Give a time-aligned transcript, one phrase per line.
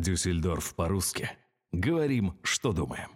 [0.00, 1.28] Дюссельдорф по-русски.
[1.72, 3.08] Говорим, что думаем.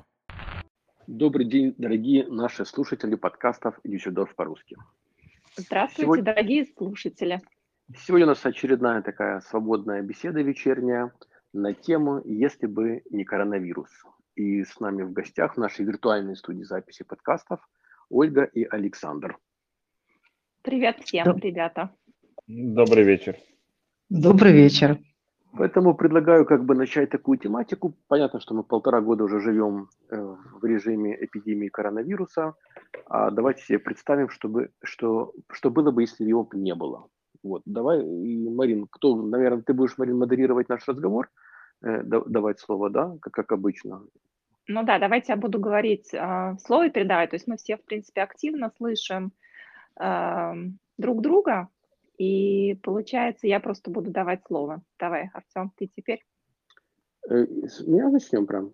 [1.07, 4.77] Добрый день, дорогие наши слушатели подкастов Дюссельдорф по-русски.
[5.57, 6.25] Здравствуйте, Сегодня...
[6.25, 7.41] дорогие слушатели.
[7.97, 11.13] Сегодня у нас очередная такая свободная беседа вечерняя
[11.53, 13.91] на тему «Если бы не коронавирус».
[14.35, 17.61] И с нами в гостях в нашей виртуальной студии записи подкастов
[18.09, 19.39] Ольга и Александр.
[20.63, 21.95] Привет всем, ребята.
[22.47, 23.37] Добрый вечер.
[24.09, 24.99] Добрый вечер.
[25.55, 27.95] Поэтому предлагаю как бы начать такую тематику.
[28.09, 32.55] Понятно, что мы полтора года уже живем э, в режиме эпидемии коронавируса.
[33.07, 37.09] А давайте себе представим, чтобы, что, что было бы, если его не было.
[37.43, 41.29] Вот, давай, и, Марин, кто, наверное, ты будешь, Марин, модерировать наш разговор,
[41.85, 44.03] э, давать слово, да, как, как обычно.
[44.69, 47.31] Ну да, давайте я буду говорить э, слово передавать.
[47.31, 49.33] То есть мы все, в принципе, активно слышим
[50.01, 50.53] э,
[50.97, 51.69] друг друга,
[52.23, 54.83] и получается, я просто буду давать слово.
[54.99, 56.25] Давай, Артем, ты теперь.
[57.29, 57.47] Э,
[57.87, 58.73] меня начнем прям?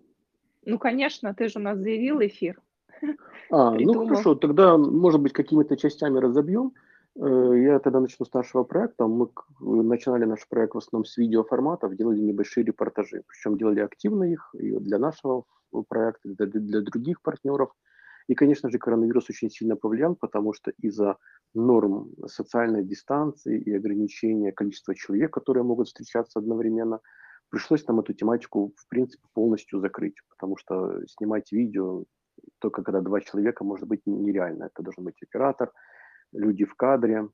[0.65, 2.61] Ну, конечно, ты же у нас заявил эфир.
[3.49, 6.73] А, ну хорошо, тогда, может быть, какими-то частями разобьем.
[7.15, 9.07] Э, я тогда начну с нашего проекта.
[9.07, 13.23] Мы начинали наш проект в основном с видеоформатов, делали небольшие репортажи.
[13.27, 15.45] Причем делали активно их и для нашего
[15.87, 17.73] проекта, для, для других партнеров–
[18.29, 21.17] и, конечно же, коронавирус очень сильно повлиял, потому что из-за
[21.55, 26.99] норм социальной дистанции и ограничения количества человек, которые могут встречаться одновременно,
[27.49, 32.03] пришлось нам эту тематику, в принципе, полностью закрыть, потому что снимать видео
[32.59, 34.65] только когда два человека может быть нереально.
[34.65, 35.71] Это должен быть оператор,
[36.31, 37.29] люди в кадре,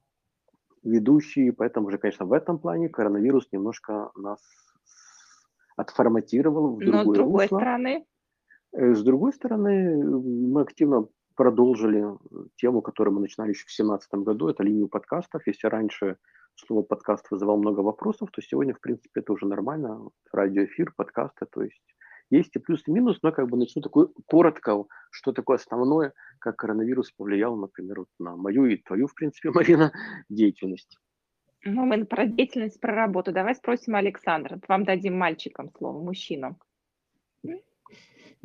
[0.82, 1.52] ведущие.
[1.52, 4.40] Поэтому же, конечно, в этом плане коронавирус немножко нас
[5.76, 7.58] отформатировал в другое Но с другой русло.
[7.58, 8.06] стороны,
[8.78, 12.06] с другой стороны, мы активно продолжили
[12.56, 15.46] тему, которую мы начинали еще в 2017 году, это линию подкастов.
[15.46, 16.18] Если раньше
[16.56, 20.10] слово подкаст вызывал много вопросов, то сегодня, в принципе, это уже нормально.
[20.32, 21.82] Радиоэфир, подкасты, то есть
[22.32, 26.56] есть и плюс, и минус, но как бы начну такой коротко, что такое основное, как
[26.56, 29.92] коронавирус повлиял, например, вот на мою и твою, в принципе, Марина,
[30.30, 30.98] деятельность.
[31.64, 33.32] Ну, мы про деятельность, про работу.
[33.32, 34.60] Давай спросим Александра.
[34.68, 36.58] Вам дадим мальчикам слово, мужчинам.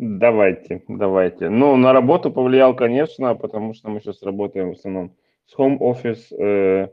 [0.03, 1.51] Давайте, давайте.
[1.51, 6.35] Ну, на работу повлиял, конечно, потому что мы сейчас работаем в основном с home office.
[6.39, 6.89] Э,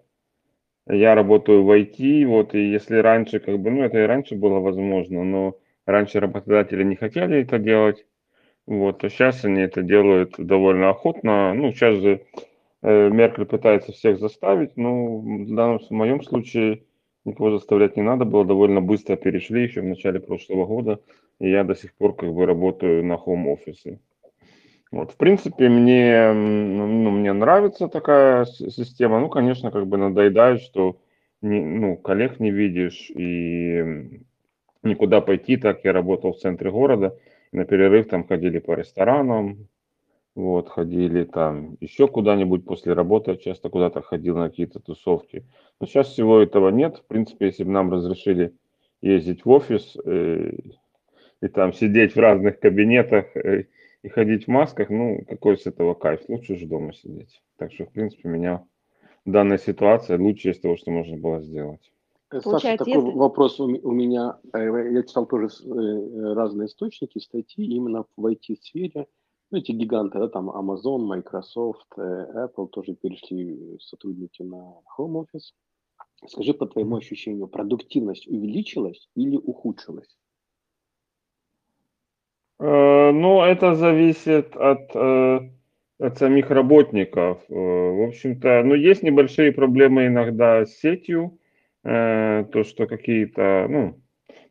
[0.90, 4.59] я работаю в IT, вот, и если раньше, как бы, ну, это и раньше было
[4.59, 8.06] возможно, но раньше работодатели не хотели это делать,
[8.66, 11.53] вот, то сейчас они это делают довольно охотно.
[11.53, 12.25] Ну, сейчас же
[12.81, 16.84] э, Меркель пытается всех заставить, но в, данном, в моем случае
[17.24, 21.00] никого заставлять не надо было, довольно быстро перешли еще в начале прошлого года
[21.39, 23.99] и я до сих пор как бы работаю на home офисе.
[24.91, 29.19] Вот, в принципе, мне, ну, мне нравится такая система.
[29.19, 30.97] Ну, конечно, как бы надоедает, что
[31.41, 34.23] не, ну, коллег не видишь и
[34.83, 35.57] никуда пойти.
[35.57, 37.17] Так я работал в центре города.
[37.51, 39.67] На перерыв там ходили по ресторанам,
[40.35, 43.35] вот, ходили там еще куда-нибудь после работы.
[43.37, 45.45] Часто куда-то ходил на какие-то тусовки.
[45.81, 46.97] Но сейчас всего этого нет.
[46.97, 48.53] В принципе, если бы нам разрешили
[49.01, 50.51] ездить в офис, э,
[51.41, 53.65] и там сидеть в разных кабинетах э,
[54.01, 56.21] и ходить в масках, ну, какой с этого кайф?
[56.27, 57.41] Лучше же дома сидеть.
[57.57, 58.65] Так что, в принципе, меня
[59.25, 61.91] данная ситуация лучше из того, что можно было сделать.
[62.31, 63.17] Э, Саша, такой если...
[63.17, 64.39] вопрос у, меня.
[64.53, 65.49] Э, я читал тоже
[66.33, 69.07] разные источники, статьи именно в IT-сфере.
[69.49, 75.53] Ну, эти гиганты, да, там Amazon, Microsoft, Apple тоже перешли сотрудники на Home Office.
[76.25, 80.17] Скажи по твоему ощущению, продуктивность увеличилась или ухудшилась?
[82.59, 85.40] Э, ну, это зависит от, э,
[86.00, 87.40] от самих работников.
[87.50, 91.40] Э, в общем-то, ну, есть небольшие проблемы иногда с сетью,
[91.84, 94.01] то, что какие-то, ну,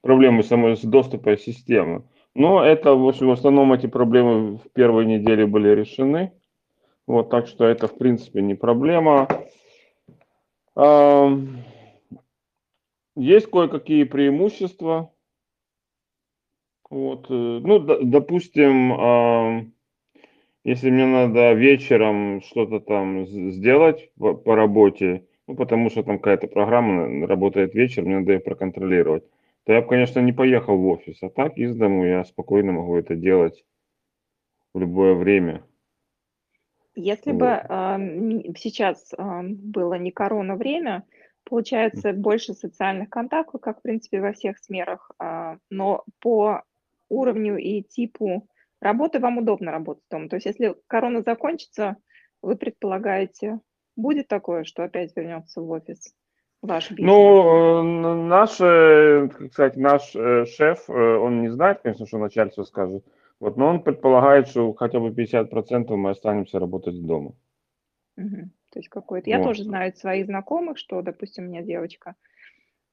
[0.01, 2.05] проблемы самой с доступа системы.
[2.35, 6.33] Но это, в основном, эти проблемы в первой неделе были решены.
[7.07, 9.29] Вот, так что это, в принципе, не проблема.
[13.17, 15.11] Есть кое-какие преимущества.
[16.91, 19.73] Вот, э, ну, допустим,
[20.65, 26.49] если мне надо вечером что-то там сделать по, по работе, ну, потому что там какая-то
[26.49, 29.25] программа работает вечером, мне надо ее проконтролировать,
[29.65, 32.97] то я бы, конечно, не поехал в офис, а так из дому я спокойно могу
[32.97, 33.65] это делать
[34.75, 35.63] в любое время.
[36.95, 37.41] Если вот.
[37.41, 41.05] бы э, сейчас э, было не корона время,
[41.45, 46.63] получается больше социальных контактов, как в принципе во всех сферах, э, но по
[47.09, 48.49] уровню и типу
[48.81, 50.29] работы вам удобно работать дома.
[50.29, 51.97] То есть если корона закончится,
[52.43, 53.61] вы предполагаете,
[53.97, 56.15] будет такое, что опять вернется в офис?
[56.63, 57.07] ваш бизнес?
[57.07, 63.05] Ну, наш, как сказать, наш шеф, он не знает, конечно, что начальство скажет,
[63.41, 67.35] вот, но он предполагает, что хотя бы 50% мы останемся работать дома.
[68.17, 68.51] Угу.
[68.73, 69.31] То есть какой-то...
[69.31, 72.15] Я тоже знаю своих знакомых, что, допустим, у меня девочка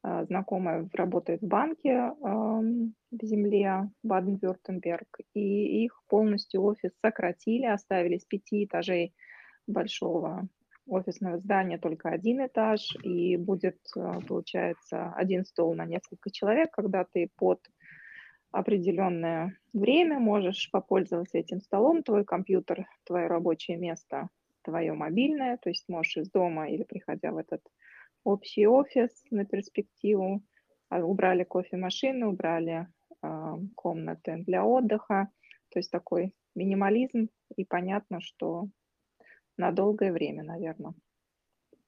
[0.04, 8.66] знакомая работает в банке в земле Баден-Вюртемберг, и их полностью офис сократили, оставили с пяти
[8.66, 9.14] этажей
[9.66, 10.50] большого
[10.88, 17.06] офисного здания только один этаж, и будет, а, получается, один стол на несколько человек, когда
[17.06, 17.60] ты под
[18.52, 24.30] определенное время можешь попользоваться этим столом, твой компьютер, твое рабочее место,
[24.62, 27.62] твое мобильное, то есть можешь из дома или приходя в этот
[28.24, 30.42] общий офис на перспективу,
[30.90, 32.88] а, убрали кофемашины, убрали
[33.22, 35.30] э, комнаты для отдыха,
[35.70, 38.68] то есть такой минимализм, и понятно, что
[39.58, 40.94] на долгое время, наверное.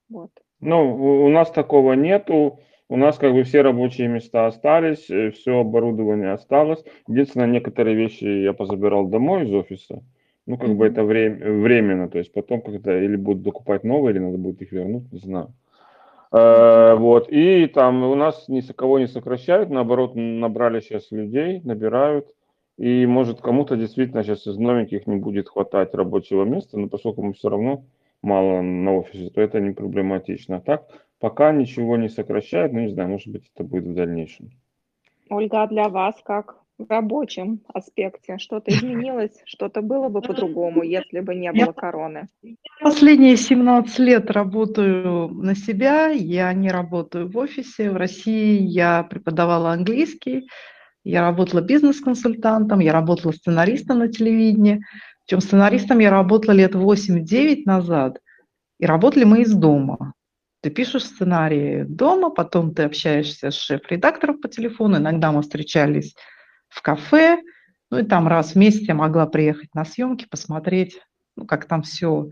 [0.10, 0.32] Вот.
[0.60, 2.60] Ну, у нас такого нету.
[2.88, 6.84] У нас как бы все рабочие места остались, э, все оборудование осталось.
[7.08, 10.04] Единственное, некоторые вещи я позабирал домой из офиса.
[10.46, 10.76] Ну, как mm-hmm.
[10.76, 14.62] бы это время, временно, то есть потом когда или будут докупать новые, или надо будет
[14.62, 15.52] их вернуть, не знаю.
[16.36, 22.28] Э, вот, и там у нас ни кого не сокращают, наоборот, набрали сейчас людей, набирают,
[22.78, 27.34] и может кому-то действительно сейчас из новеньких не будет хватать рабочего места, но поскольку мы
[27.34, 27.86] все равно
[28.22, 30.60] мало на офисе, то это не проблематично.
[30.60, 30.90] Так,
[31.20, 34.50] пока ничего не сокращают, ну не знаю, может быть это будет в дальнейшем.
[35.30, 36.65] Ольга, а для вас как?
[36.78, 38.38] В рабочем аспекте?
[38.38, 39.42] Что-то изменилось?
[39.46, 42.28] Что-то было бы по-другому, если бы не было короны?
[42.82, 46.08] Последние 17 лет работаю на себя.
[46.10, 47.90] Я не работаю в офисе.
[47.90, 50.48] В России я преподавала английский.
[51.04, 54.84] Я работала бизнес-консультантом, я работала сценаристом на телевидении.
[55.26, 58.20] Причем сценаристом я работала лет 8-9 назад.
[58.80, 60.14] И работали мы из дома.
[60.62, 64.98] Ты пишешь сценарии дома, потом ты общаешься с шеф-редактором по телефону.
[64.98, 66.16] Иногда мы встречались
[66.76, 67.42] в кафе,
[67.90, 71.00] ну и там раз в месяц я могла приехать на съемки, посмотреть,
[71.36, 72.28] ну, как там все,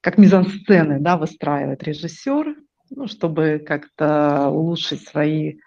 [0.00, 2.56] как мизансцены, да, выстраивает режиссер,
[2.90, 5.58] ну, чтобы как-то улучшить свои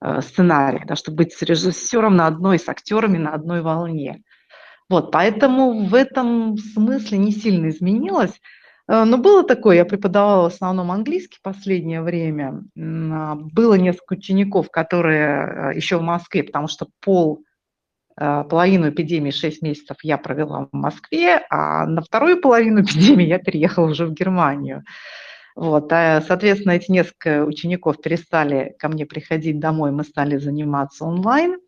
[0.00, 4.22] э, сценарии, да, чтобы быть с режиссером на одной, с актерами на одной волне.
[4.88, 8.40] Вот, поэтому в этом смысле не сильно изменилось.
[8.88, 12.62] Э, но было такое, я преподавала в основном английский последнее время.
[12.78, 17.42] А, было несколько учеников, которые э, еще в Москве, потому что пол,
[18.20, 23.38] э, половину эпидемии 6 месяцев я провела в Москве, а на вторую половину эпидемии я
[23.38, 24.84] переехала уже в Германию.
[25.56, 31.58] Вот, а, соответственно, эти несколько учеников перестали ко мне приходить домой, мы стали заниматься онлайн.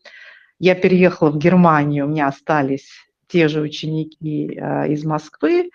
[0.58, 2.88] Я переехала в Германию, у меня остались
[3.28, 5.70] те же ученики из Москвы,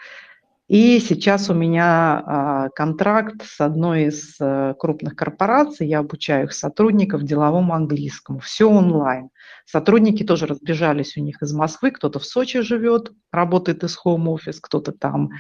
[0.72, 6.54] и сейчас у меня а, контракт с одной из э, крупных корпораций, я обучаю их
[6.54, 9.32] сотрудников деловому английскому, все онлайн.
[9.66, 14.94] Сотрудники тоже разбежались у них из Москвы, кто-то в Сочи живет, работает из office, кто-то
[14.94, 15.32] там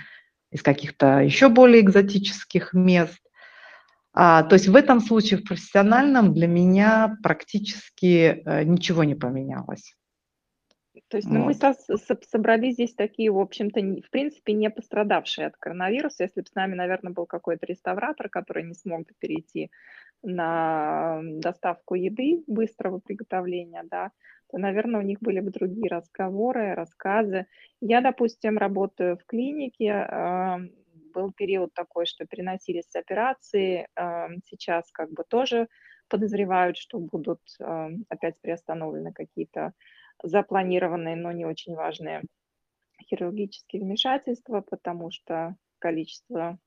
[0.51, 3.21] из каких-то еще более экзотических мест.
[4.13, 9.95] А, то есть в этом случае, в профессиональном, для меня практически э, ничего не поменялось.
[11.07, 15.47] То есть, ну, мы со, со, собрались здесь такие, в общем-то, в принципе, не пострадавшие
[15.47, 16.23] от коронавируса.
[16.23, 19.71] Если бы с нами, наверное, был какой-то реставратор, который не смог бы перейти
[20.21, 24.11] на доставку еды быстрого приготовления, да,
[24.51, 27.47] то, наверное, у них были бы другие разговоры, рассказы.
[27.79, 30.57] Я, допустим, работаю в клинике, э,
[31.13, 35.67] был период такой, что переносились операции, э, сейчас как бы тоже
[36.09, 39.73] подозревают, что будут э, опять приостановлены какие-то
[40.23, 42.23] запланированные, но не очень важные
[43.03, 46.59] хирургические вмешательства, потому что количество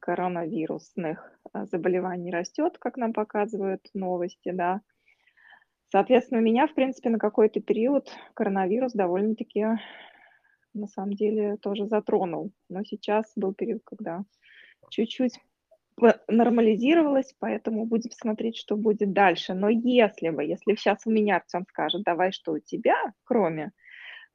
[0.00, 4.82] коронавирусных а, заболеваний растет, как нам показывают новости, да.
[5.90, 9.64] Соответственно, меня, в принципе, на какой-то период коронавирус довольно-таки,
[10.74, 12.52] на самом деле, тоже затронул.
[12.68, 14.24] Но сейчас был период, когда
[14.90, 15.40] чуть-чуть
[16.28, 19.54] нормализировалась, поэтому будем смотреть, что будет дальше.
[19.54, 23.70] Но если бы, если сейчас у меня Артем скажет, давай, что у тебя, кроме э,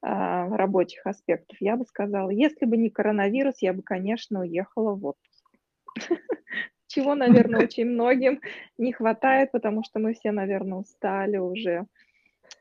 [0.02, 5.50] рабочих аспектов, я бы сказала, если бы не коронавирус, я бы, конечно, уехала в отпуск.
[6.86, 8.40] Чего, наверное, очень многим
[8.78, 11.86] не хватает, потому что мы все, наверное, устали уже,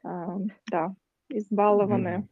[0.03, 0.27] э,
[0.69, 0.93] да,
[1.29, 2.27] избалованы.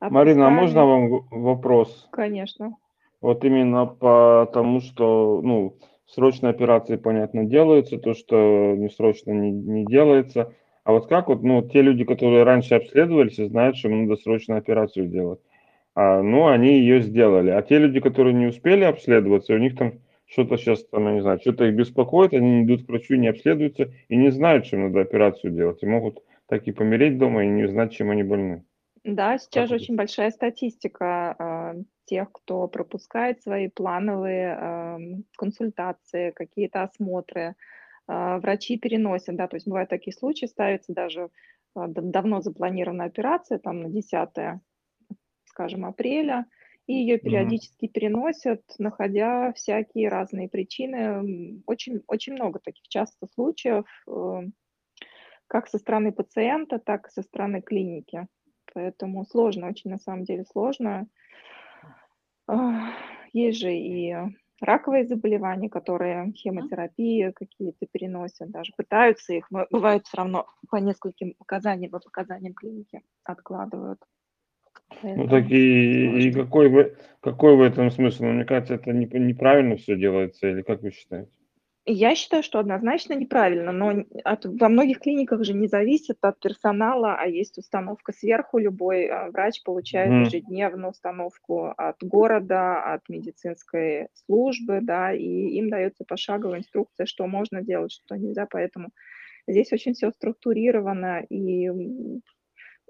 [0.00, 2.08] Марина, а можно вам вопрос?
[2.10, 2.76] Конечно.
[3.20, 9.84] Вот именно потому, что, ну, срочные операции, понятно, делаются, то, что не срочно не, не
[9.84, 10.52] делается.
[10.84, 14.20] А вот как вот, ну, те люди, которые раньше обследовались и знают, что им надо
[14.20, 15.40] срочно операцию делать,
[15.94, 17.50] а, ну, они ее сделали.
[17.50, 19.94] А те люди, которые не успели обследоваться, у них там
[20.26, 23.92] что-то сейчас там, я не знаю, что-то их беспокоит, они идут к врачу, не обследуются
[24.08, 25.82] и не знают, чем надо операцию делать.
[25.82, 28.64] И могут так и помереть дома и не знать, чем они больны.
[29.04, 34.98] Да, сейчас же очень большая статистика э, тех, кто пропускает свои плановые э,
[35.36, 37.54] консультации, какие-то осмотры.
[38.08, 41.30] Э, врачи переносят, да, то есть бывают такие случаи, ставится даже
[41.76, 44.60] э, давно запланированная операция, там на 10,
[45.44, 46.46] скажем, апреля,
[46.86, 47.92] и ее периодически mm-hmm.
[47.92, 51.62] переносят, находя всякие разные причины.
[51.66, 54.50] Очень, очень много таких часто случаев, э,
[55.48, 58.28] как со стороны пациента, так и со стороны клиники.
[58.72, 61.08] Поэтому сложно, очень на самом деле сложно.
[63.32, 64.14] Есть же и
[64.60, 71.34] раковые заболевания, которые хемотерапии какие-то переносят, даже пытаются их, но бывает все равно по нескольким
[71.34, 74.00] показаниям, по показаниям клиники откладывают.
[75.02, 78.24] Ну так и, и какой, вы, какой в этом смысл?
[78.24, 81.30] Ну, мне кажется, это не, неправильно все делается, или как вы считаете?
[81.88, 87.14] Я считаю, что однозначно неправильно, но от, во многих клиниках же не зависит от персонала,
[87.14, 88.58] а есть установка сверху.
[88.58, 90.24] Любой а, врач получает mm.
[90.24, 97.62] ежедневную установку от города, от медицинской службы, да, и им дается пошаговая инструкция, что можно
[97.62, 98.48] делать, что нельзя.
[98.50, 98.88] Поэтому
[99.46, 101.70] здесь очень все структурировано, и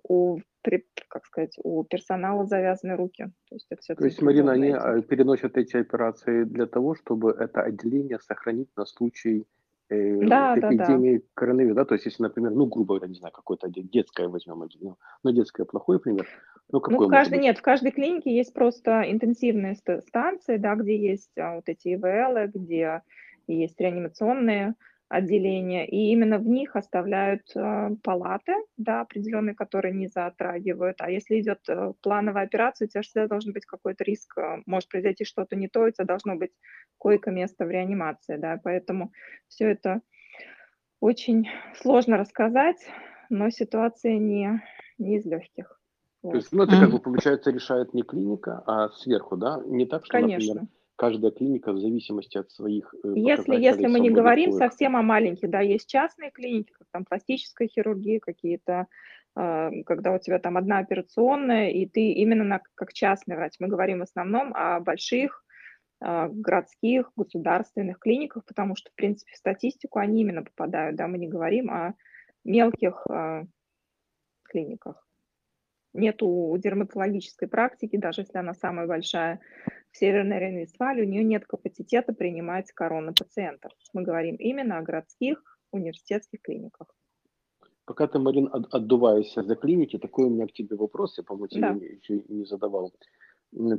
[0.08, 0.38] у
[1.08, 3.26] как сказать, у персонала завязаны руки.
[3.48, 7.32] То есть, это все То есть Марина, они а, переносят эти операции для того, чтобы
[7.32, 9.46] это отделение сохранить на случай
[9.88, 11.28] э, да, эпидемии да, да.
[11.34, 11.76] коронавируса.
[11.76, 11.84] Да?
[11.84, 15.64] То есть, если, например, ну, грубо говоря, не знаю, какое-то детское возьмем, ну, ну детское
[15.64, 16.26] плохой пример.
[16.72, 20.96] Ну, какой ну в каждой, нет, в каждой клинике есть просто интенсивные станции, да, где
[20.96, 23.02] есть а, вот эти ИВЛ, где
[23.46, 24.74] есть реанимационные
[25.08, 31.00] отделения, и именно в них оставляют э, палаты, да, определенные, которые не затрагивают.
[31.00, 34.88] А если идет э, плановая операция, у тебя всегда должен быть какой-то риск, э, может
[34.88, 36.50] произойти что-то не то, у тебя должно быть
[36.98, 39.12] койко-место в реанимации, да, поэтому
[39.46, 40.00] все это
[41.00, 42.78] очень сложно рассказать,
[43.30, 44.60] но ситуация не,
[44.98, 45.80] не из легких.
[46.22, 49.62] То есть, ну, это как бы, получается, решает не клиника, а сверху, да?
[49.66, 50.54] Не так, что, Конечно.
[50.54, 54.72] например, каждая клиника в зависимости от своих э, Если, если мы не говорим условиях.
[54.72, 58.86] совсем о маленьких, да, есть частные клиники, как там пластическая хирургия, какие-то,
[59.36, 63.54] э, когда у тебя там одна операционная, и ты именно на, как частный врач.
[63.60, 65.44] Мы говорим в основном о больших
[66.00, 71.18] э, городских, государственных клиниках, потому что, в принципе, в статистику они именно попадают, да, мы
[71.18, 71.94] не говорим о
[72.44, 73.04] мелких
[74.44, 75.04] клиниках.
[75.92, 79.40] Нету дерматологической практики, даже если она самая большая
[79.96, 83.72] в Северной Рейн-Вестфалии, у нее нет капацитета принимать коронапациентов.
[83.94, 86.88] Мы говорим именно о городских университетских клиниках.
[87.86, 91.60] Пока ты, Марин, отдуваешься за клиники, такой у меня к тебе вопрос, я, по-моему, тебе
[91.60, 91.86] да.
[91.86, 92.92] еще не задавал.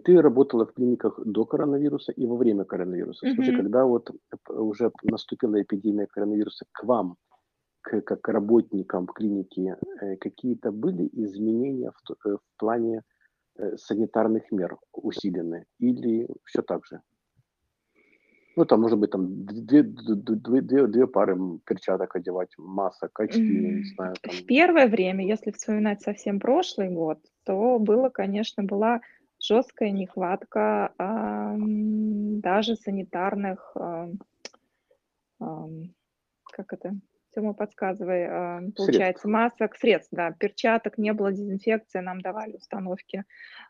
[0.05, 3.27] Ты работала в клиниках до коронавируса и во время коронавируса.
[3.27, 3.35] Mm-hmm.
[3.35, 4.09] Слушай, когда вот
[4.49, 7.17] уже наступила эпидемия коронавируса к вам,
[7.81, 13.03] к, как работникам клиники, э, какие-то были изменения в, э, в плане
[13.77, 17.01] санитарных мер усилены или все так же?
[18.57, 23.83] Ну, там, может быть, там две, две, две, две пары перчаток одевать, масок, очки, не
[23.83, 24.15] знаю.
[24.19, 24.33] Там.
[24.33, 29.01] В первое время, если вспоминать совсем прошлый год, то было, конечно, была
[29.39, 31.55] жесткая нехватка э,
[32.41, 34.13] даже санитарных, э,
[35.39, 35.45] э,
[36.51, 36.95] как это,
[37.37, 39.25] Тёма, подсказывай, а, получается, средств.
[39.25, 43.25] масок, средств, да, перчаток, не было дезинфекции, нам давали установки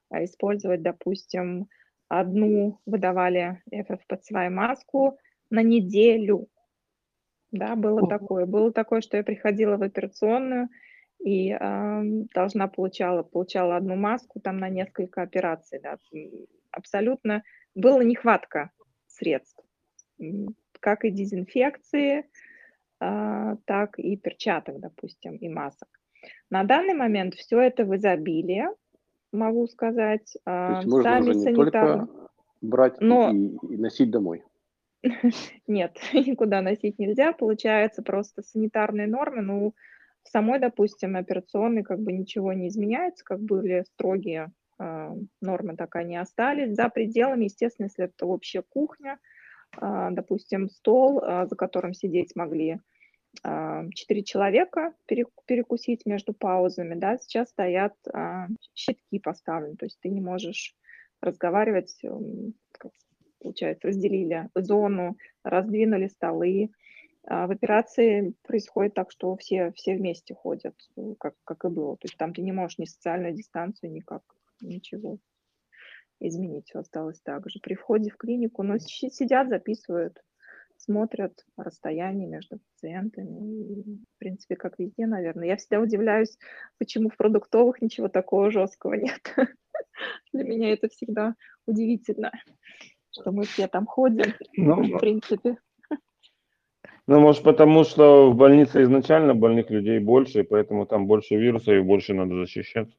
[0.09, 1.67] а, использовать, допустим,
[2.07, 5.17] одну выдавали FFP2 маску
[5.50, 6.47] на неделю.
[7.51, 8.07] Да, было О.
[8.07, 8.45] такое.
[8.45, 10.69] Было такое, что я приходила в операционную
[11.19, 12.01] и э,
[12.33, 15.81] должна получала, получала одну маску там на несколько операций.
[15.81, 15.97] Да.
[16.71, 17.43] Абсолютно
[17.75, 18.71] была нехватка
[19.07, 19.62] средств,
[20.79, 22.29] как и дезинфекции,
[22.99, 25.89] так и перчаток, допустим, и масок.
[26.49, 28.65] На данный момент все это в изобилии,
[29.31, 30.35] могу сказать.
[30.45, 32.07] То есть можно Сами уже не санитарно...
[32.07, 32.29] только
[32.61, 33.31] брать Но...
[33.31, 34.43] и, и носить домой.
[35.67, 37.33] Нет, никуда носить нельзя.
[37.33, 39.41] Получается просто санитарные нормы.
[39.41, 39.73] Ну,
[40.23, 45.95] в самой, допустим, операционной как бы ничего не изменяется, как были строгие э, нормы, так
[45.95, 46.75] они остались.
[46.75, 49.17] За пределами, естественно, если это общая кухня, а,
[49.79, 52.79] допустим, стол, а, за которым сидеть могли
[53.43, 57.93] а, четыре человека перекусить между паузами, да, сейчас стоят
[58.74, 60.75] щитки поставлены, то есть ты не можешь
[61.21, 62.00] разговаривать,
[63.39, 66.69] получается, разделили зону, раздвинули столы.
[67.24, 70.75] В операции происходит так, что все, все вместе ходят,
[71.19, 71.97] как, как и было.
[71.97, 74.21] То есть там ты не можешь ни социальную дистанцию, никак,
[74.62, 75.17] ничего.
[76.19, 77.59] Изменить, все осталось так же.
[77.62, 80.21] При входе в клинику, но сидят, записывают,
[80.77, 83.63] смотрят расстояние между пациентами.
[83.63, 85.47] И, в принципе, как везде, наверное.
[85.47, 86.38] Я всегда удивляюсь,
[86.77, 89.21] почему в продуктовых ничего такого жесткого нет.
[90.33, 92.31] Для меня это всегда удивительно,
[93.12, 95.57] что мы все там ходим, ну, в принципе.
[97.07, 101.69] Ну, может, потому что в больнице изначально больных людей больше, и поэтому там больше вирусов
[101.69, 102.93] и больше надо защищаться.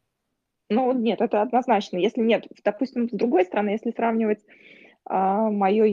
[0.70, 1.96] Ну, нет, это однозначно.
[1.96, 4.40] Если нет, допустим, с другой стороны, если сравнивать
[5.06, 5.84] а, мое,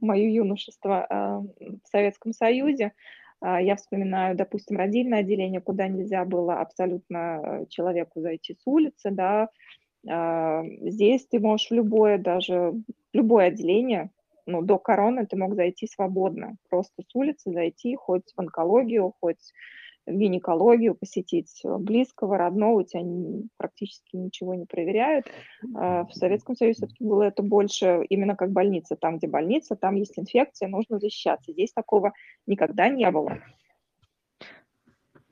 [0.00, 2.92] мое юношество а, в Советском Союзе,
[3.40, 9.48] а, я вспоминаю, допустим, родильное отделение, куда нельзя было абсолютно человеку зайти с улицы, да,
[10.08, 12.72] а, здесь ты можешь в любое, даже
[13.12, 14.10] любое отделение,
[14.46, 19.52] ну, до короны ты мог зайти свободно, просто с улицы зайти, хоть в онкологию, хоть
[20.06, 23.02] гинекологию, посетить близкого, родного, у тебя
[23.56, 25.26] практически ничего не проверяют.
[25.74, 28.96] А в Советском Союзе все-таки было это больше именно как больница.
[28.96, 31.52] Там, где больница, там есть инфекция, нужно защищаться.
[31.52, 32.12] Здесь такого
[32.46, 33.38] никогда не было.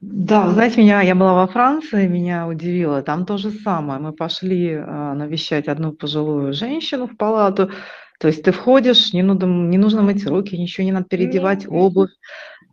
[0.00, 4.00] Да, знаете, меня, я была во Франции, меня удивило, там то же самое.
[4.00, 7.70] Мы пошли а, навещать одну пожилую женщину в палату,
[8.18, 12.10] то есть ты входишь, не нужно, не нужно мыть руки, ничего не надо переодевать, обувь.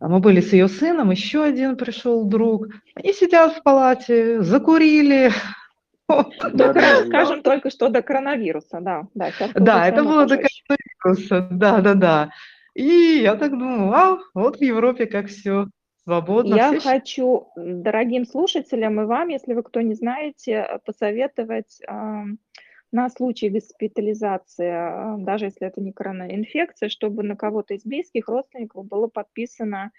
[0.00, 2.68] А мы были с ее сыном, еще один пришел друг.
[2.94, 5.30] Они сидят в палате, закурили.
[6.08, 9.02] До, да, скажем только что до коронавируса, да.
[9.14, 12.30] Да, да это было до коронавируса, да, да, да.
[12.74, 15.66] И я так думаю, а, вот в Европе как все
[16.02, 16.54] свободно.
[16.54, 16.80] Я все...
[16.80, 21.80] хочу дорогим слушателям и вам, если вы кто не знаете, посоветовать
[22.92, 28.86] на случай госпитализации, э, даже если это не коронавирус-инфекция, чтобы на кого-то из близких родственников
[28.86, 29.92] было подписано,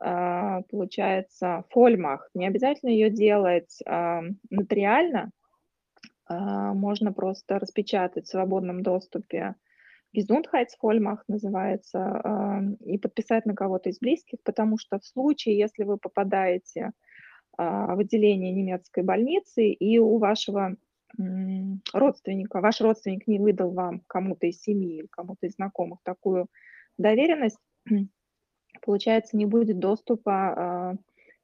[0.00, 2.28] э, получается, фольмах.
[2.34, 4.20] Не обязательно ее делать э,
[4.50, 5.30] нотариально,
[6.26, 9.56] можно просто распечатать в свободном доступе
[10.16, 16.92] Gesundheitsvollmacht называется, и подписать на кого-то из близких, потому что в случае, если вы попадаете
[17.56, 20.76] а, в отделение немецкой больницы, и у вашего
[21.92, 26.48] родственника, ваш родственник не выдал вам кому-то из семьи или кому-то из знакомых такую
[26.98, 27.58] доверенность,
[28.82, 30.94] получается, не будет доступа а,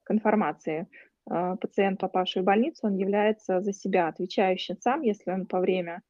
[0.05, 0.89] к информации.
[1.29, 6.03] А, пациент, попавший в больницу, он является за себя отвечающим сам, если он по время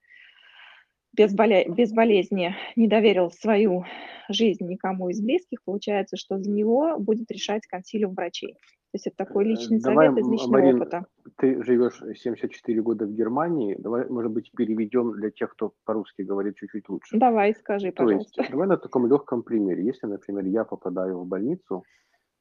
[1.13, 1.67] без, боле...
[1.69, 3.85] без болезни не доверил свою
[4.29, 8.55] жизнь никому из близких, получается, что за него будет решать консилиум врачей.
[8.93, 11.07] То есть это такой э, личный давай, совет из личного Марин, опыта.
[11.37, 13.77] Ты живешь 74 года в Германии.
[13.79, 17.17] Давай, может быть, переведем для тех, кто по-русски говорит чуть-чуть лучше.
[17.17, 18.33] Давай, скажи, пожалуйста.
[18.35, 19.85] То есть, давай на таком легком примере.
[19.85, 21.85] Если, например, я попадаю в больницу,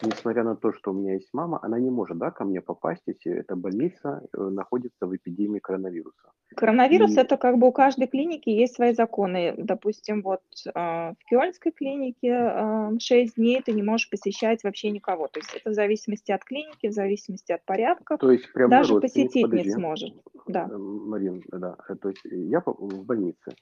[0.02, 3.04] несмотря на то, что у меня есть мама, она не может да, ко мне попасть,
[3.08, 6.32] если эта больница э, находится в эпидемии коронавируса.
[6.56, 7.20] Коронавирус и...
[7.20, 9.54] это как бы у каждой клиники есть свои законы.
[9.58, 15.28] Допустим, вот э, в Кёльнской клинике э, 6 дней ты не можешь посещать вообще никого.
[15.28, 18.18] То есть это в зависимости от клиники, в зависимости от порядка.
[18.18, 19.70] То есть прямо даже посетить подожди.
[19.70, 20.14] не сможет.
[20.48, 20.68] Да.
[20.72, 21.76] Э, Марин, да.
[21.88, 23.54] Э, то есть я в больнице.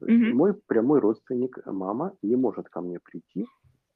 [0.00, 0.34] Угу.
[0.34, 3.46] Мой прямой родственник, мама, не может ко мне прийти,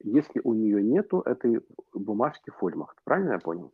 [0.03, 1.61] если у нее нету этой
[1.93, 2.97] бумажки Фольмахт.
[3.03, 3.73] Правильно я понял?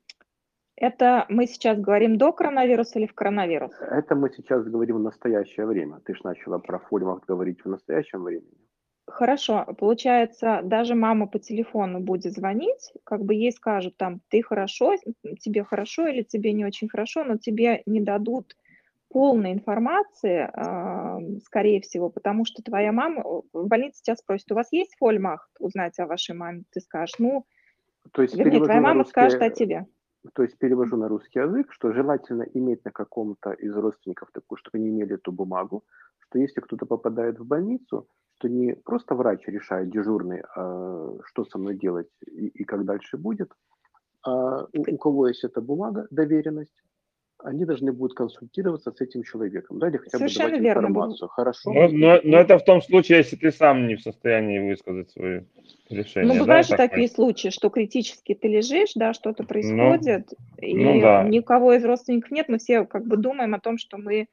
[0.76, 3.74] Это мы сейчас говорим до коронавируса или в коронавирус?
[3.80, 6.00] Это мы сейчас говорим в настоящее время.
[6.06, 8.58] Ты же начала про Фольмахт говорить в настоящем времени.
[9.06, 14.96] Хорошо, получается, даже мама по телефону будет звонить, как бы ей скажут там, ты хорошо,
[15.40, 18.56] тебе хорошо или тебе не очень хорошо, но тебе не дадут
[19.14, 20.50] полной информации,
[21.46, 23.24] скорее всего, потому что твоя мама,
[23.54, 26.64] в больнице тебя спросит, у вас есть фольмах узнать о вашей маме?
[26.72, 27.46] Ты скажешь, ну,
[28.12, 29.86] то есть вернее, твоя мама русский, скажет о тебе.
[30.34, 34.80] То есть перевожу на русский язык, что желательно иметь на каком-то из родственников такую, чтобы
[34.80, 35.84] они имели эту бумагу,
[36.20, 38.08] что если кто-то попадает в больницу,
[38.40, 43.18] что не просто врач решает дежурный, а что со мной делать и, и как дальше
[43.18, 43.52] будет,
[44.26, 46.84] а у, у кого есть эта бумага, доверенность,
[47.44, 50.88] они должны будут консультироваться с этим человеком, да, или хотя Совершенно бы давать верно.
[50.88, 51.30] информацию.
[51.30, 51.74] Хорошо.
[51.74, 55.46] Но, но, но это в том случае, если ты сам не в состоянии высказать свое
[55.90, 56.34] решение.
[56.34, 57.16] Ну, бывают да, же такие так?
[57.16, 61.24] случаи, что критически ты лежишь, да, что-то ну, происходит, ну, и ну, да.
[61.24, 64.28] никого из родственников нет, мы все как бы думаем о том, что мы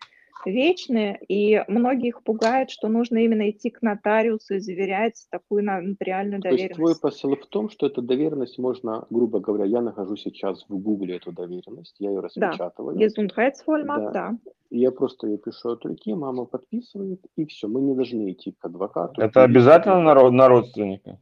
[0.47, 6.75] вечные, и многих пугает, что нужно именно идти к нотариусу и заверять такую нотариальную доверенность.
[6.75, 10.65] То есть твой посыл в том, что эту доверенность можно, грубо говоря, я нахожу сейчас
[10.69, 12.97] в Гугле эту доверенность, я ее распечатываю.
[12.97, 14.13] Да, Gesundheitsvollmacht, да.
[14.13, 14.39] да.
[14.71, 18.53] И я просто ее пишу от руки, мама подписывает, и все, мы не должны идти
[18.53, 19.21] к адвокату.
[19.21, 21.19] Это обязательно на, на родственника?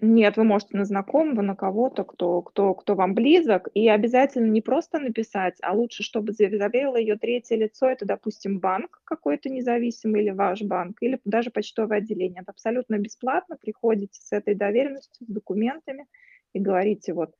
[0.00, 4.60] Нет, вы можете на знакомого, на кого-то, кто, кто, кто вам близок, и обязательно не
[4.60, 10.30] просто написать, а лучше, чтобы заверило ее третье лицо, это, допустим, банк какой-то независимый или
[10.30, 12.42] ваш банк, или даже почтовое отделение.
[12.42, 16.06] Это абсолютно бесплатно, приходите с этой доверенностью, с документами
[16.52, 17.34] и говорите, вот,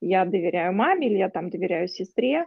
[0.00, 2.46] я доверяю маме или я там доверяю сестре,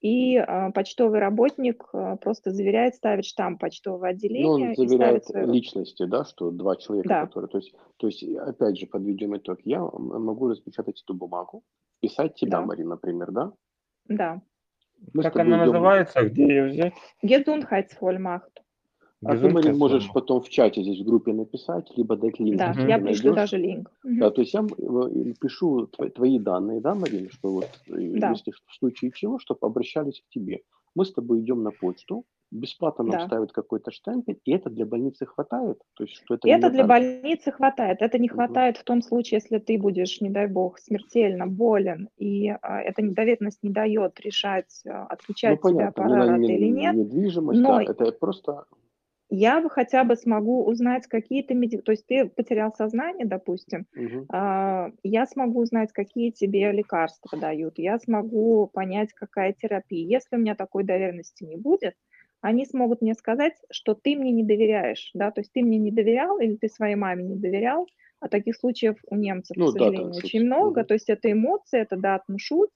[0.00, 4.74] и э, почтовый работник э, просто заверяет, ставит штамп почтового отделения.
[4.76, 5.50] Ну, он заверяет свою...
[5.50, 7.26] личности, да, что два человека, да.
[7.26, 7.48] которые...
[7.48, 9.58] То есть, то есть, опять же, подведем итог.
[9.64, 11.64] Я могу распечатать эту бумагу,
[12.00, 12.66] писать тебя, да.
[12.66, 13.52] Марина, например, да?
[14.08, 14.42] Да.
[15.12, 15.66] Мы как она идем...
[15.66, 16.22] называется?
[16.24, 16.94] Где ее взять?
[17.22, 18.62] Gesundheitsvollmacht.
[19.24, 22.58] А ты, Марин, можешь потом в чате здесь в группе написать, либо дать линк.
[22.58, 23.90] Да, я пришлю даже линк.
[24.04, 24.62] Да, то есть я
[25.40, 28.30] пишу твои данные, да, Марин, что вот э, да.
[28.30, 30.60] если в случае чего, чтобы обращались к тебе.
[30.94, 33.26] Мы с тобой идем на почту, бесплатно нам да.
[33.26, 35.78] ставят какой-то штемпель, и это для больницы хватает?
[35.94, 36.88] То есть, что это это для так?
[36.88, 38.02] больницы хватает.
[38.02, 38.82] Это не хватает угу.
[38.82, 43.62] в том случае, если ты будешь, не дай бог, смертельно болен, и а, эта недоверенность
[43.62, 46.94] не дает решать, а, отключать ну, тебя аппарат не, или нет.
[46.94, 47.76] Недвижимость, но...
[47.76, 48.64] да, это просто
[49.28, 51.78] я бы хотя бы смогу узнать какие-то меди...
[51.78, 54.26] То есть ты потерял сознание, допустим, угу.
[54.32, 60.06] э, я смогу узнать, какие тебе лекарства дают, я смогу понять, какая терапия.
[60.06, 61.94] Если у меня такой доверенности не будет,
[62.40, 65.90] они смогут мне сказать, что ты мне не доверяешь, да, то есть ты мне не
[65.90, 67.86] доверял или ты своей маме не доверял,
[68.20, 70.86] а таких случаев у немцев, ну, к сожалению, да, очень много, угу.
[70.86, 72.70] то есть это эмоции, это да, отмшут,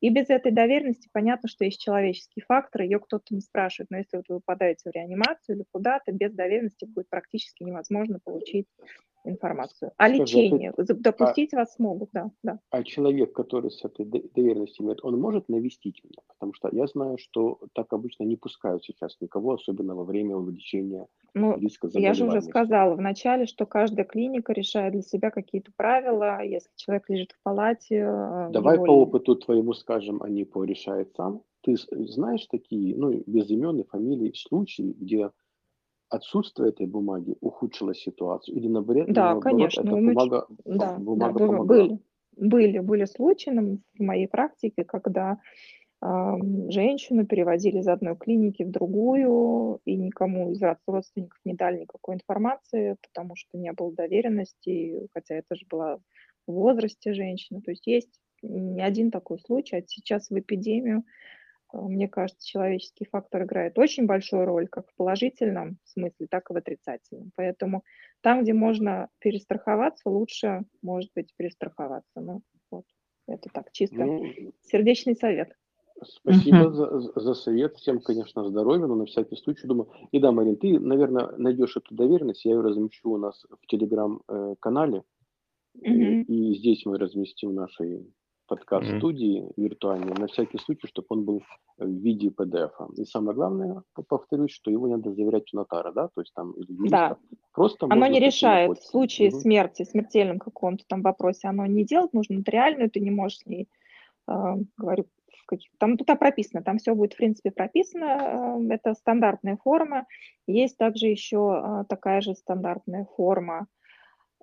[0.00, 3.90] и без этой доверенности понятно, что есть человеческий фактор, ее кто-то не спрашивает.
[3.90, 8.66] Но если вот вы попадаете в реанимацию или куда-то, без доверенности будет практически невозможно получить
[9.24, 9.92] информацию.
[9.96, 12.58] А Скажи, лечение, а ты, допустить а, вас смогут, да, да.
[12.70, 16.22] А человек, который с этой доверенностью имеет, он может навестить меня?
[16.28, 21.06] Потому что я знаю, что так обычно не пускают сейчас никого, особенно во время увеличения
[21.34, 25.70] ну, риска Я же уже сказала в начале, что каждая клиника решает для себя какие-то
[25.76, 26.42] правила.
[26.42, 28.06] Если человек лежит в палате...
[28.06, 31.42] Э, Давай по опыту твоему скажем, они порешает сам.
[31.62, 35.30] Ты знаешь такие, ну, без имен и фамилий, случаи, где
[36.10, 38.56] отсутствие этой бумаги ухудшило ситуацию?
[38.56, 39.80] Или наоборот, да, наоборот конечно.
[39.80, 41.64] эта бумага, да, бумага да, помогла?
[41.64, 41.98] Были,
[42.36, 45.38] были, были случаи в моей практике, когда
[46.02, 46.32] э,
[46.68, 52.96] женщину переводили из одной клиники в другую, и никому из родственников не дали никакой информации,
[53.08, 55.98] потому что не было доверенности, хотя это же была
[56.46, 57.60] в возрасте женщина.
[57.62, 61.04] То есть есть не один такой случай, а сейчас в эпидемию
[61.72, 66.56] мне кажется, человеческий фактор играет очень большую роль как в положительном смысле, так и в
[66.56, 67.30] отрицательном.
[67.36, 67.84] Поэтому
[68.22, 72.20] там, где можно перестраховаться, лучше, может быть, перестраховаться.
[72.20, 72.84] Ну, вот.
[73.26, 74.24] Это так, чисто ну,
[74.62, 75.54] сердечный совет.
[76.02, 76.72] Спасибо uh-huh.
[76.72, 77.76] за, за совет.
[77.76, 79.90] Всем, конечно, здоровья, но на всякий случай думаю.
[80.10, 82.44] И да, Марин, ты, наверное, найдешь эту доверенность.
[82.44, 85.04] Я ее размещу у нас в телеграм-канале.
[85.76, 85.82] Uh-huh.
[85.82, 88.06] И, и здесь мы разместим наши
[88.50, 89.52] подкаст-студии mm-hmm.
[89.56, 91.42] виртуальной, на всякий случай, чтобы он был
[91.78, 92.72] в виде PDF.
[92.78, 92.92] -а.
[92.96, 96.72] И самое главное, повторюсь, что его надо заверять у нотара, да, то есть там или
[96.72, 96.90] юриста.
[96.90, 97.16] Да.
[97.52, 99.40] Просто оно не решает в случае mm-hmm.
[99.40, 103.68] смерти, смертельном каком-то там вопросе, оно не делать нужно нотариальную, ты не можешь с ней,
[104.28, 104.32] э,
[104.76, 105.06] говорю,
[105.78, 110.06] там тут прописано, там все будет в принципе прописано, э, это стандартная форма.
[110.48, 113.66] Есть также еще э, такая же стандартная форма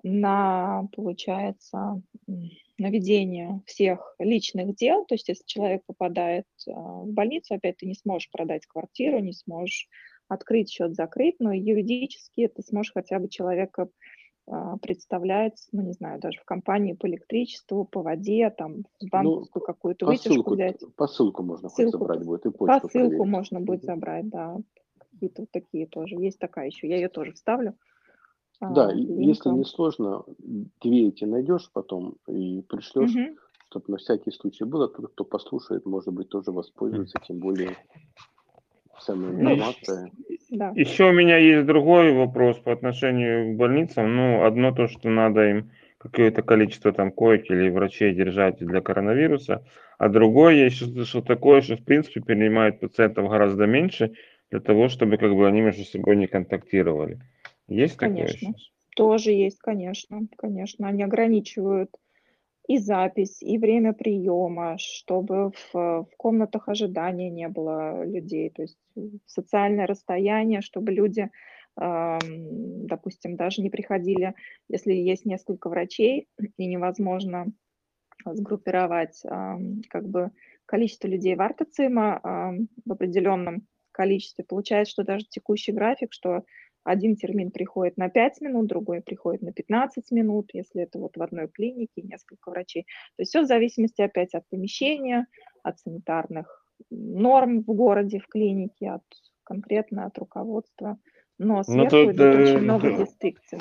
[0.02, 5.04] на, получается, на ведение всех личных дел.
[5.04, 9.32] То есть если человек попадает а, в больницу, опять ты не сможешь продать квартиру, не
[9.32, 9.88] сможешь
[10.28, 13.88] открыть счет, закрыть, но юридически ты сможешь хотя бы человека
[14.46, 19.62] а, представлять, ну, не знаю, даже в компании по электричеству, по воде, там, в банковскую
[19.62, 20.80] ну, какую-то вытяжку взять.
[20.96, 23.26] Посылку можно ссылку, забрать будет, и почту Посылку проверить.
[23.26, 24.56] можно будет забрать, да.
[24.98, 26.14] Какие-то вот такие тоже.
[26.14, 27.74] Есть такая еще, я ее тоже вставлю.
[28.60, 30.24] Да, а, если не сложно,
[30.82, 33.38] две эти найдешь потом и пришлешь, угу.
[33.68, 37.76] чтобы на всякий случай было, тот, кто послушает, может быть, тоже воспользуется, тем более
[39.00, 40.12] самой ну, информацией.
[40.50, 40.72] Да.
[40.74, 44.16] Еще у меня есть другой вопрос по отношению к больницам.
[44.16, 49.64] Ну, одно то, что надо им какое-то количество там коек или врачей держать для коронавируса,
[49.98, 54.12] а другое, я еще слышал такое, что в принципе принимают пациентов гораздо меньше
[54.50, 57.18] для того, чтобы как бы они между собой не контактировали.
[57.68, 58.48] Есть конечно.
[58.48, 58.54] такое?
[58.96, 60.88] Тоже есть, конечно, конечно.
[60.88, 61.90] Они ограничивают
[62.66, 68.78] и запись, и время приема, чтобы в, в комнатах ожидания не было людей, то есть
[69.26, 71.30] социальное расстояние, чтобы люди,
[71.80, 74.34] э, допустим, даже не приходили,
[74.68, 76.28] если есть несколько врачей
[76.58, 77.46] и невозможно
[78.26, 79.56] сгруппировать э,
[79.88, 80.30] как бы
[80.66, 86.44] количество людей в артоцима э, в определенном количестве, получается, что даже текущий график, что
[86.84, 91.22] один термин приходит на 5 минут, другой приходит на 15 минут, если это вот в
[91.22, 92.84] одной клинике несколько врачей.
[93.16, 95.26] То есть все в зависимости опять от помещения,
[95.62, 99.02] от санитарных норм в городе, в клинике, от
[99.44, 100.98] конкретно от руководства.
[101.38, 103.58] Но ну, сверху ну, тут, идут э, очень много дистрикций.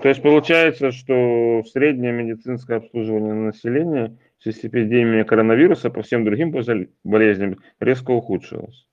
[0.00, 6.24] То есть получается, что среднее медицинское обслуживание населения в связи с эпидемией коронавируса по всем
[6.24, 6.54] другим
[7.04, 8.86] болезням резко ухудшилось.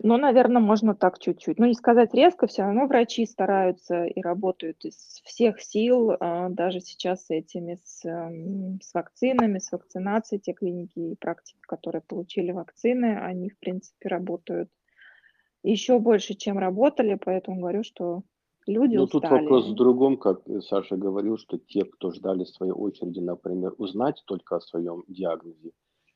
[0.00, 1.58] Ну, наверное, можно так чуть-чуть.
[1.58, 6.78] Ну, не сказать резко, все равно врачи стараются и работают из всех сил, а, даже
[6.80, 12.52] сейчас с этими, с, эм, с вакцинами, с вакцинацией, те клиники и практики, которые получили
[12.52, 14.70] вакцины, они, в принципе, работают
[15.62, 18.22] еще больше, чем работали, поэтому говорю, что
[18.66, 23.20] люди Ну, тут вопрос в другом, как Саша говорил, что те, кто ждали своей очереди,
[23.20, 25.72] например, узнать только о своем диагнозе,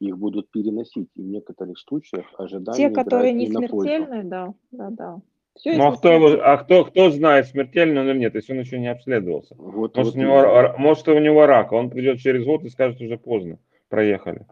[0.08, 1.08] их будут переносить.
[1.16, 5.20] И в некоторых случаях ожидания Те, которые не смертельные, да, да, да.
[5.54, 8.78] Все ну а кто, а кто, кто знает, смертельный он или нет, если он еще
[8.78, 9.54] не обследовался?
[9.58, 13.00] Вот, может, вот у него, может, у него рак, он придет через год и скажет,
[13.02, 14.46] уже поздно, проехали.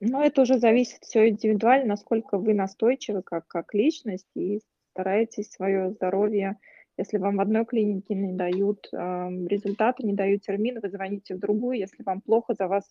[0.00, 4.60] Ну, это уже зависит все индивидуально, насколько вы настойчивы как, как личность и
[4.92, 6.58] стараетесь свое здоровье.
[6.96, 11.40] Если вам в одной клинике не дают э, результаты, не дают термин, вы звоните в
[11.40, 11.78] другую.
[11.78, 12.84] Если вам плохо, за вас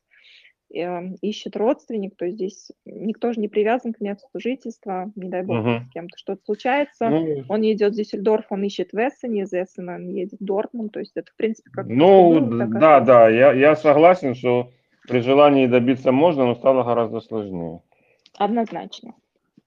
[0.73, 5.57] ищет родственник, то есть здесь никто же не привязан к месту жительства, не дай бог,
[5.57, 5.85] uh-huh.
[5.85, 7.45] с кем-то что-то случается, uh-huh.
[7.47, 10.99] он идет в Дюссельдорф, он ищет в Эссене, из Эссена он едет в Дортмунд, то
[10.99, 11.85] есть это, в принципе, как...
[11.87, 14.71] Ну, было, да, да, я, я согласен, что
[15.07, 17.81] при желании добиться можно, но стало гораздо сложнее.
[18.37, 19.13] Однозначно.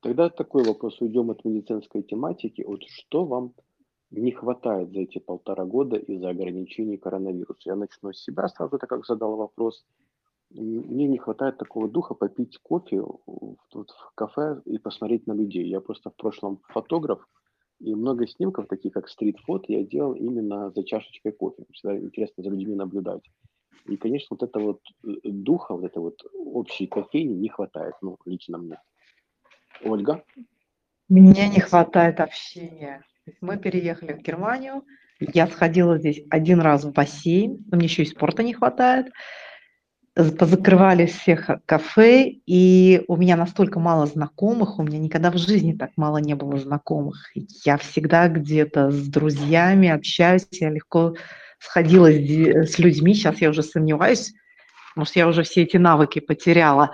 [0.00, 3.52] Тогда такой вопрос, уйдем от медицинской тематики, вот что вам
[4.10, 7.70] не хватает за эти полтора года из-за ограничений коронавируса?
[7.70, 9.84] Я начну с себя сразу, так как задал вопрос–
[10.50, 13.02] мне не хватает такого духа попить кофе
[13.70, 15.66] тут в кафе и посмотреть на людей.
[15.66, 17.26] Я просто в прошлом фотограф,
[17.80, 21.64] и много снимков, таких как стрит-фот, я делал именно за чашечкой кофе.
[21.72, 23.22] Всегда интересно за людьми наблюдать.
[23.87, 28.16] И, конечно, вот этого вот э, духа, вот этой вот общей кофейни не хватает, ну,
[28.24, 28.80] лично мне.
[29.85, 30.24] Ольга?
[31.09, 33.04] Мне не хватает общения.
[33.40, 34.82] Мы переехали в Германию,
[35.20, 39.12] я сходила здесь один раз в бассейн, но мне еще и спорта не хватает
[40.16, 45.90] позакрывали всех кафе, и у меня настолько мало знакомых, у меня никогда в жизни так
[45.96, 47.31] мало не было знакомых.
[47.64, 51.14] Я всегда где-то с друзьями общаюсь, я легко
[51.59, 54.33] сходила с людьми, сейчас я уже сомневаюсь,
[54.94, 56.92] может, я уже все эти навыки потеряла.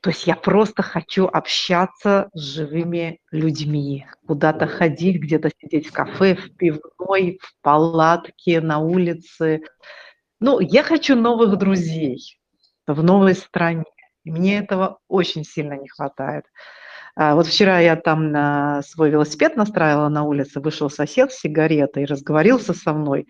[0.00, 6.36] То есть я просто хочу общаться с живыми людьми, куда-то ходить, где-то сидеть в кафе,
[6.36, 9.62] в пивной, в палатке, на улице.
[10.40, 12.38] Ну, я хочу новых друзей
[12.94, 13.84] в новой стране.
[14.24, 16.44] И мне этого очень сильно не хватает.
[17.14, 22.06] А, вот вчера я там свой велосипед настраивала на улице, вышел сосед с сигаретой и
[22.06, 23.26] разговорился со мной.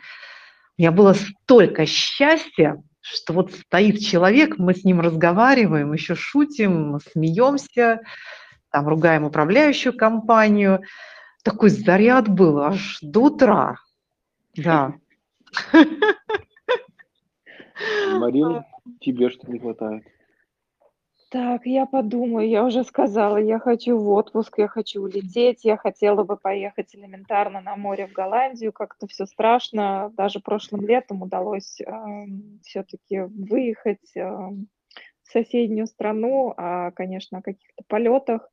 [0.79, 6.99] У меня было столько счастья, что вот стоит человек, мы с ним разговариваем, еще шутим,
[7.13, 8.01] смеемся,
[8.71, 10.83] там ругаем управляющую компанию.
[11.43, 13.77] Такой заряд был аж до утра.
[14.57, 14.95] Да.
[18.13, 18.65] Марина,
[19.01, 20.05] тебе что не хватает?
[21.33, 26.25] Так, я подумаю, я уже сказала, я хочу в отпуск, я хочу улететь, я хотела
[26.25, 31.87] бы поехать элементарно на море в Голландию, как-то все страшно, даже прошлым летом удалось э,
[32.63, 38.51] все-таки выехать э, в соседнюю страну, а, конечно, о каких-то полетах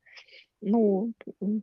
[0.62, 1.12] ну,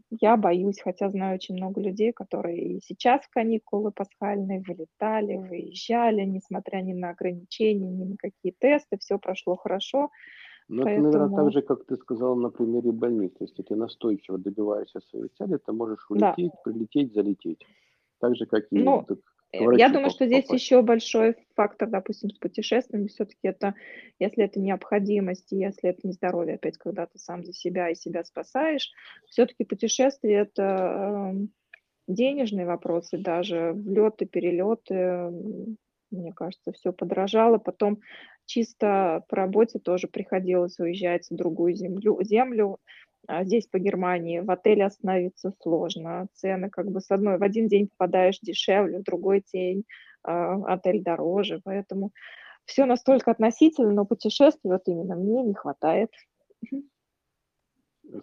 [0.10, 6.22] я боюсь, хотя знаю очень много людей, которые и сейчас в каникулы пасхальные вылетали, выезжали,
[6.24, 10.10] несмотря ни на ограничения, ни на какие тесты, все прошло хорошо.
[10.70, 11.10] Ну, поэтому...
[11.10, 13.36] это, наверное, так же, как ты сказал на примере больницы.
[13.42, 16.62] Если ты настойчиво добиваешься своей цели, ты можешь улететь, да.
[16.64, 17.66] прилететь, залететь.
[18.20, 19.06] Так же, как и ну,
[19.54, 23.76] я думаю, что здесь еще большой фактор, допустим, с путешествиями, все-таки это,
[24.20, 28.24] если это необходимость, если это не здоровье, опять, когда ты сам за себя и себя
[28.24, 28.92] спасаешь,
[29.28, 31.52] все-таки путешествие это эм,
[32.08, 35.32] денежные вопросы, даже влеты, перелеты,
[36.12, 37.58] мне кажется, все подорожало.
[37.58, 38.00] Потом
[38.46, 42.80] чисто по работе тоже приходилось уезжать в другую землю, землю
[43.44, 46.28] здесь по Германии в отеле остановиться сложно.
[46.34, 49.84] Цены как бы с одной в один день попадаешь дешевле, в другой день
[50.26, 51.62] э, отель дороже.
[51.64, 52.12] Поэтому
[52.66, 56.10] все настолько относительно, но путешествий вот именно мне не хватает.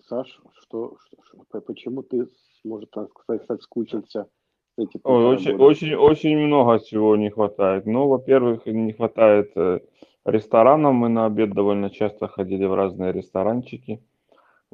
[0.08, 2.26] Саш, что, что почему ты,
[2.64, 2.90] может
[3.20, 4.28] сказать, соскучился?
[4.76, 7.86] Эти Ой, очень, очень, очень много чего не хватает.
[7.86, 9.80] Ну, во-первых, не хватает э,
[10.24, 10.94] ресторанов.
[10.94, 14.02] Мы на обед довольно часто ходили в разные ресторанчики.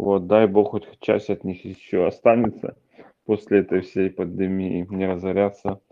[0.00, 2.74] Вот, дай бог, хоть часть от них еще останется
[3.26, 5.82] после этой всей пандемии, не разоряться.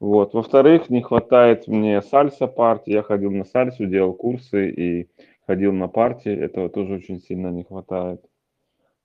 [0.00, 0.34] Вот.
[0.34, 2.92] Во-вторых, не хватает мне сальса партии.
[2.92, 5.08] Я ходил на сальсу, делал курсы и
[5.46, 6.30] ходил на партии.
[6.30, 8.22] Этого тоже очень сильно не хватает.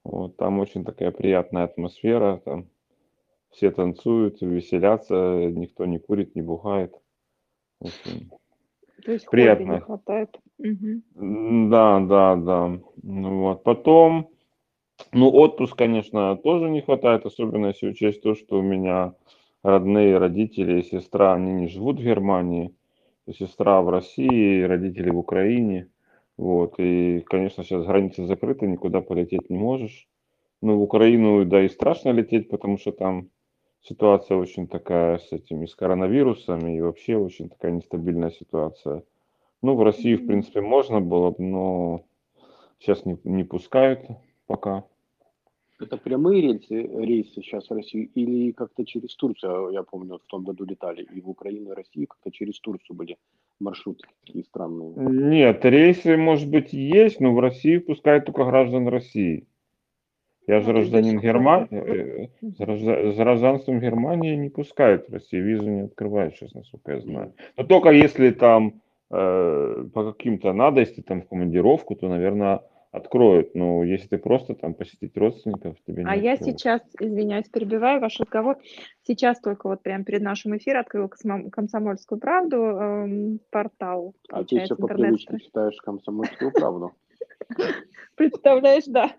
[0.04, 0.36] Вот.
[0.36, 2.42] Там очень такая приятная атмосфера.
[2.44, 2.68] Там
[3.52, 6.94] все танцуют, веселятся, никто не курит, не бухает.
[7.80, 8.30] Очень
[9.06, 9.76] То есть приятно.
[9.76, 10.38] не хватает.
[10.58, 11.70] Угу.
[11.70, 12.80] Да, да, да.
[13.02, 13.64] Ну, вот.
[13.64, 14.30] Потом,
[15.12, 19.14] ну, отпуск, конечно, тоже не хватает, особенно если учесть то, что у меня
[19.64, 22.74] родные родители и сестра, они не живут в Германии,
[23.34, 25.90] сестра в России, родители в Украине.
[26.38, 30.08] Вот, и, конечно, сейчас границы закрыты, никуда полететь не можешь.
[30.62, 33.30] Ну, в Украину, да, и страшно лететь, потому что там
[33.82, 39.04] ситуация очень такая с этими, с коронавирусами, и вообще очень такая нестабильная ситуация.
[39.62, 42.04] Ну, в России, в принципе, можно было бы, но
[42.80, 44.02] сейчас не, не пускают
[44.48, 44.86] пока.
[45.80, 50.44] Это прямые рейсы, рейсы сейчас в Россию или как-то через Турцию, я помню, в том
[50.44, 53.18] году летали, и в Украину, и Россию как-то через Турцию были
[53.60, 54.94] маршруты такие странные?
[54.98, 59.48] Нет, рейсы, может быть, есть, но в Россию пускают только граждан России.
[60.48, 66.36] Я же ну, гражданин Германии, с гражданством Германии не пускают в Россию, визу не открывают
[66.36, 67.34] сейчас, насколько я знаю.
[67.56, 73.54] Но только если там э, по каким-то надо, если там в командировку, то, наверное, откроют.
[73.56, 78.20] Но если ты просто там посетить родственников, тебе не А я сейчас, извиняюсь, перебиваю ваш
[78.20, 78.58] разговор.
[79.04, 84.16] Сейчас только вот прямо перед нашим эфиром открыл «Комсомольскую правду» э, портал.
[84.30, 86.94] А ты все по привычке читаешь «Комсомольскую правду».
[88.16, 89.14] Представляешь, да.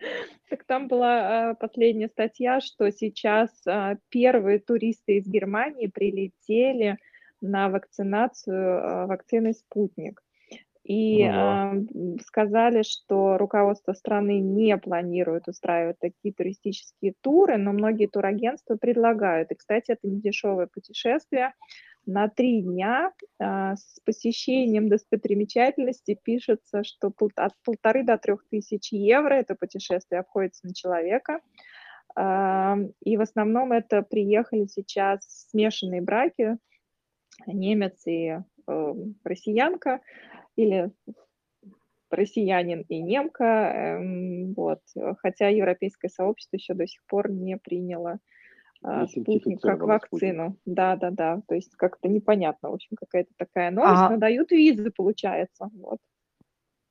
[0.49, 6.99] Так там была э, последняя статья, что сейчас э, первые туристы из Германии прилетели
[7.41, 10.23] на вакцинацию э, вакциной «Спутник».
[10.91, 11.83] И э,
[12.27, 19.53] сказали, что руководство страны не планирует устраивать такие туристические туры, но многие турагентства предлагают.
[19.53, 21.55] И, кстати, это не дешевое путешествие.
[22.07, 23.45] На три дня э,
[23.77, 30.75] с посещением достопримечательности пишется, что от полторы до трех тысяч евро это путешествие обходится на
[30.75, 31.39] человека.
[32.19, 32.75] Э,
[33.05, 36.57] и в основном это приехали сейчас смешанные браки,
[37.47, 40.01] немец и э, россиянка
[40.63, 40.91] или
[42.11, 44.81] россиянин и немка, эм, вот,
[45.19, 48.19] хотя европейское сообщество еще до сих пор не приняло
[48.83, 50.51] а, спутник как вакцину.
[50.51, 50.61] Спутник.
[50.65, 51.43] Да, да, да.
[51.47, 54.11] То есть как-то непонятно, в общем, какая-то такая новость, а...
[54.11, 55.71] но дают визы, получается.
[55.75, 55.99] Вот.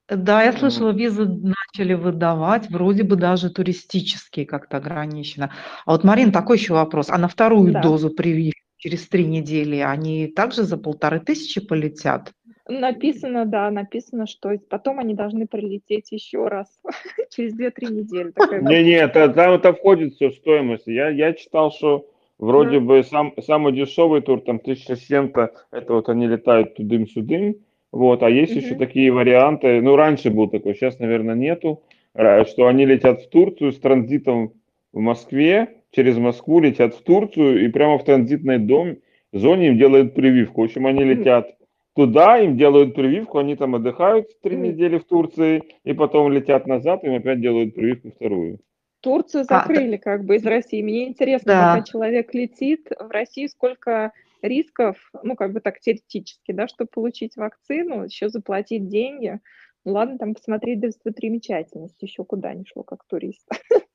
[0.08, 5.51] Да, я слышала, визы начали выдавать, вроде бы даже туристические как-то ограничено.
[5.86, 7.10] А вот, Марин, такой еще вопрос.
[7.10, 7.82] А на вторую да.
[7.82, 12.33] дозу прививки через три недели они также за полторы тысячи полетят?
[12.67, 16.67] Написано, да, написано, что потом они должны прилететь еще раз
[17.29, 18.33] через 2-3 недели.
[18.61, 20.85] Не-не, это, там это входит все в стоимость.
[20.85, 22.81] Я, я читал, что вроде mm.
[22.81, 27.55] бы сам, самый дешевый тур, там 1700, это вот они летают тудым-сюдым,
[27.91, 28.65] вот, а есть mm-hmm.
[28.65, 31.81] еще такие варианты, ну, раньше был такой, сейчас, наверное, нету,
[32.13, 34.53] что они летят в Турцию с транзитом
[34.93, 38.97] в Москве, через Москву летят в Турцию, и прямо в транзитной дом,
[39.34, 40.62] зоне им делают прививку.
[40.62, 41.56] В общем, они летят
[41.95, 47.04] туда, им делают прививку, они там отдыхают три недели в Турции, и потом летят назад,
[47.04, 48.60] им опять делают прививку вторую.
[49.02, 50.82] Турцию закрыли а, как бы из России.
[50.82, 51.73] Мне интересно, да.
[51.73, 57.36] пока человек летит в Россию, сколько рисков, ну, как бы так теоретически, да, чтобы получить
[57.36, 59.39] вакцину, еще заплатить деньги.
[59.86, 63.47] Ну, ладно, там посмотреть достопримечательности, еще куда ни шло, как турист.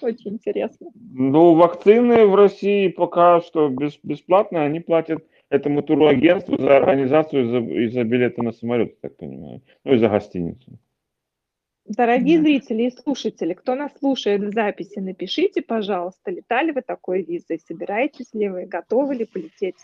[0.02, 0.90] Очень интересно.
[0.94, 3.68] Ну, вакцины в России пока что
[4.02, 9.16] бесплатные, они платят этому турагентству за организацию и за, и за билеты на самолет, так
[9.16, 9.62] понимаю.
[9.84, 10.78] Ну и за гостиницу.
[11.86, 12.44] Дорогие да.
[12.44, 18.32] зрители и слушатели, кто нас слушает в записи, напишите, пожалуйста, летали вы такой визой, собираетесь
[18.32, 19.78] ли вы, готовы ли полететь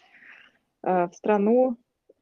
[0.84, 1.76] э, в страну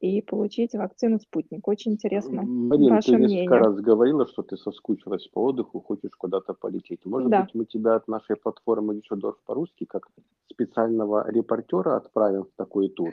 [0.05, 1.67] и получить вакцину «Спутник».
[1.67, 3.41] Очень интересно Марин, ваше ты мнение.
[3.41, 7.05] несколько раз говорила, что ты соскучилась по отдыху, хочешь куда-то полететь.
[7.05, 7.41] Может да.
[7.41, 10.07] быть, мы тебя от нашей платформы Дюшедорф по-русски как
[10.51, 13.11] специального репортера отправим в такой тур?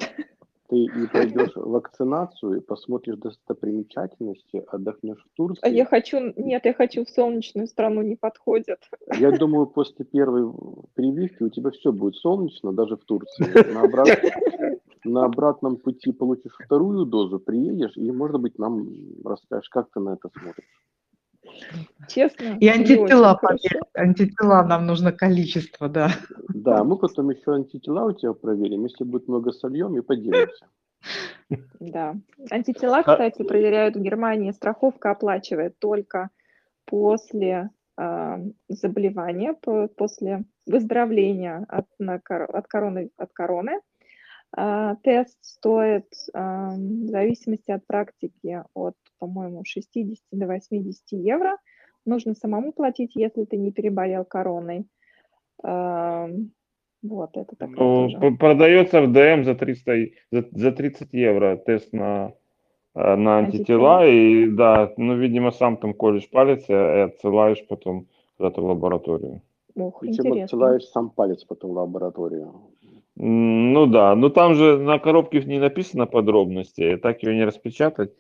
[0.68, 5.61] Ты и пойдешь вакцинацию, и посмотришь достопримечательности, отдохнешь в Турции.
[5.62, 8.79] А я хочу, нет, я хочу в солнечную страну, не подходит.
[9.18, 10.51] Я думаю, после первой
[10.94, 13.44] прививки у тебя все будет солнечно, даже в Турции.
[13.75, 14.09] На, обрат...
[15.04, 18.88] На обратном пути получишь вторую дозу, приедешь, и, может быть, нам
[19.25, 20.69] расскажешь, как ты на это смотришь.
[22.08, 22.56] Честно?
[22.60, 26.10] И антитела, поверь, антитела нам нужно количество, да.
[26.48, 30.67] Да, мы потом еще антитела у тебя проверим, если будет много сольем и поделимся.
[31.81, 32.15] Да.
[32.50, 34.52] Антитела, а кстати, проверяют в Германии.
[34.52, 36.31] Страховка оплачивает только
[36.85, 38.38] после а,
[38.69, 43.81] заболевания после выздоровления от, на, от, короны, от короны.
[44.55, 51.57] А, тест стоит а, в зависимости от практики от, по-моему, 60 до 80 евро.
[52.05, 54.87] Нужно самому платить, если ты не переболел короной.
[57.03, 58.37] Вот, это такая ну, тоже.
[58.37, 59.92] Продается в ДМ за 300,
[60.31, 62.33] за, за 30 евро тест на,
[62.94, 63.98] э, на антитела.
[63.98, 64.07] антитела.
[64.07, 69.42] И да, ну, видимо, сам там колешь палец и отсылаешь потом куда-то в лабораторию.
[69.75, 70.44] Ох, Причем интересно.
[70.44, 72.71] отсылаешь сам палец потом в лабораторию.
[73.17, 78.13] Ну да, но там же на коробке не написано подробности, так ее не распечатать.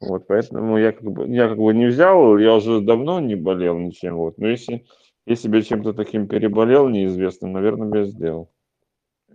[0.00, 3.78] Вот, поэтому я как бы, я как бы не взял, я уже давно не болел
[3.78, 4.16] ничем.
[4.16, 4.36] Вот.
[4.38, 4.84] Но если
[5.26, 8.50] если бы я чем-то таким переболел неизвестным, наверное, бы я сделал.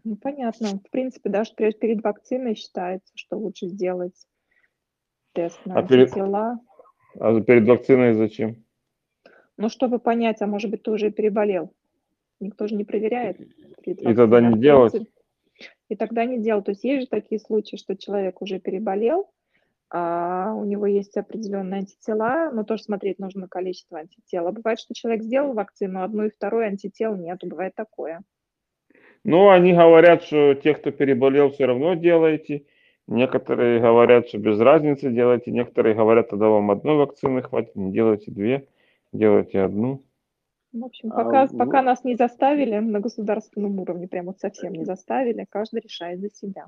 [0.04, 0.80] Ну, понятно.
[0.86, 4.28] В принципе, даже перед, перед вакциной считается, что лучше сделать
[5.34, 6.60] тест на а перед, тела.
[7.20, 8.66] А перед вакциной зачем?
[9.56, 11.74] Ну, чтобы понять, а может быть, ты уже переболел.
[12.40, 13.40] Никто же не проверяет.
[13.86, 14.94] И тогда не делать?
[15.90, 16.66] И тогда не делать.
[16.66, 19.30] То есть есть же такие случаи, что человек уже переболел,
[19.90, 24.48] а у него есть определенные антитела, но тоже смотреть нужно количество антител.
[24.48, 28.22] А бывает, что человек сделал вакцину, одну и второй антител нету, бывает такое.
[29.24, 32.66] Ну, они говорят, что те, кто переболел, все равно делаете.
[33.08, 35.52] Некоторые говорят, что без разницы делайте.
[35.52, 38.68] Некоторые говорят, тогда вам одной вакцины хватит, не делайте две,
[39.14, 40.04] делайте одну.
[40.74, 44.86] В общем, пока, а, пока нас не заставили на государственном уровне, прямо вот совсем не
[44.86, 46.68] заставили, каждый решает за себя.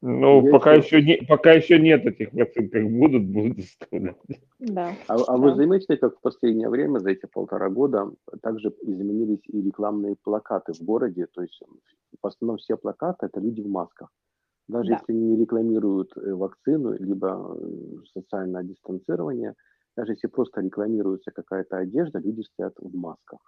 [0.00, 4.16] Ну, Есть пока еще, не, пока еще нет этих вакцин, как будут, будут доставлять.
[4.60, 4.92] Да.
[5.08, 5.36] А, а да.
[5.36, 10.72] вы заметили, как в последнее время, за эти полтора года, также изменились и рекламные плакаты
[10.72, 11.60] в городе, то есть
[12.20, 14.10] в основном все плакаты это люди в масках.
[14.68, 15.00] Даже да.
[15.00, 19.54] если не рекламируют э, вакцину, либо э, социальное дистанцирование,
[19.98, 23.40] даже если просто рекламируется какая-то одежда, люди стоят в масках.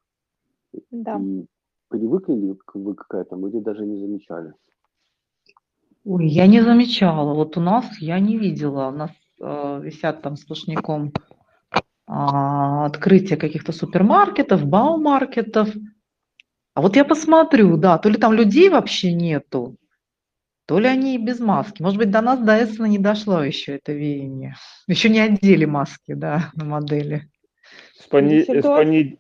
[0.91, 1.17] Да.
[1.21, 1.47] И
[1.89, 4.53] привыкли ли вы к этому или даже не замечали?
[6.05, 7.35] Ой, я не замечала.
[7.35, 8.89] Вот у нас я не видела.
[8.89, 11.13] У нас э, висят там сплошняком
[11.73, 15.69] э, открытие каких-то супермаркетов, баумаркетов.
[16.75, 19.77] А вот я посмотрю, да, то ли там людей вообще нету,
[20.71, 21.83] то ли они без маски.
[21.83, 24.55] Может быть, до нас до Эссена не дошло еще это веяние.
[24.87, 27.23] Еще не одели маски, да, на модели.
[27.99, 28.43] С, пони...
[28.43, 29.19] с, пони...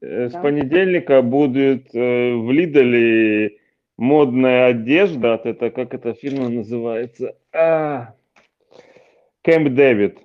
[0.00, 0.30] Э, да.
[0.30, 3.58] с понедельника будет э, в Лидоле
[3.96, 7.34] модная одежда, от это как эта фирма называется?
[7.52, 8.14] А,
[9.42, 10.18] Кэмп Дэвид.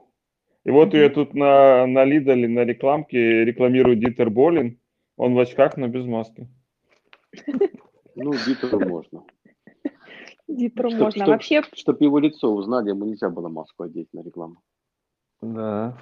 [0.66, 4.78] И вот ее тут на, на Лидоле, на рекламке рекламирует Дитер Болин.
[5.18, 6.48] Он в очках, но без маски.
[8.22, 9.24] Ну, Дитеру можно.
[10.50, 11.12] Дитеру можно.
[11.12, 11.62] Чтоб, Вообще...
[11.74, 14.62] Чтобы его лицо узнали, ему нельзя было маску одеть на рекламу.
[15.42, 15.98] Да.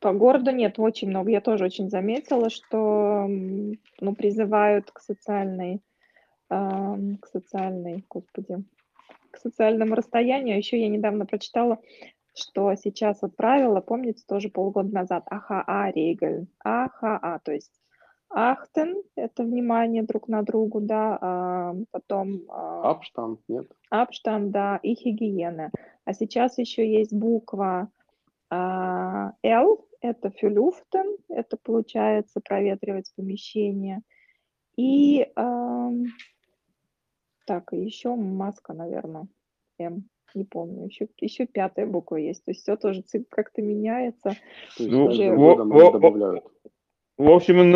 [0.00, 1.30] По городу нет, очень много.
[1.30, 5.80] Я тоже очень заметила, что ну, призывают к социальной
[6.48, 8.62] к социальной, господи,
[9.30, 10.56] к социальному расстоянию.
[10.56, 11.78] Еще я недавно прочитала,
[12.34, 17.72] что сейчас вот правило, помните, тоже полгода назад, АХА регель, АХА, то есть
[18.28, 22.42] Ахтен– это внимание друг на другу, да, а потом…
[22.50, 23.66] Абштанд, нет?
[23.90, 25.70] Абштанд, да, и гигиена.
[26.04, 27.88] А сейчас еще есть буква
[28.50, 34.02] а, Л, это фюлюфтен, это получается проветривать помещение.
[34.76, 35.32] И
[37.46, 39.28] так, и еще маска, наверное,
[39.78, 40.08] М.
[40.34, 42.44] Не помню, еще, еще пятая буква есть.
[42.44, 44.32] То есть все тоже как-то меняется.
[44.78, 45.30] Ну, уже...
[45.30, 46.52] в, в,
[47.18, 47.72] в общем,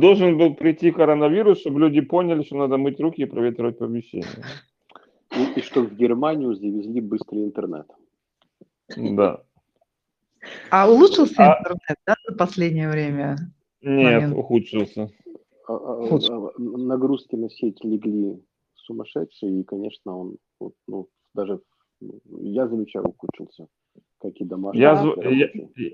[0.00, 4.44] должен был прийти коронавирус, чтобы люди поняли, что надо мыть руки и проветривать помещение.
[5.36, 7.86] И, и что в Германию завезли быстрый интернет.
[8.96, 9.42] Да.
[10.70, 11.58] А улучшился а...
[11.58, 13.36] интернет, да, за последнее время?
[13.82, 14.36] Нет, момент?
[14.36, 15.10] ухудшился.
[15.68, 18.42] А, а, а, нагрузки на сеть легли
[18.74, 21.60] сумасшедший, и, конечно, он вот, ну, даже
[22.40, 23.68] я замечаю, ухудшился,
[24.18, 24.82] как и домашние.
[24.82, 25.90] Я, я,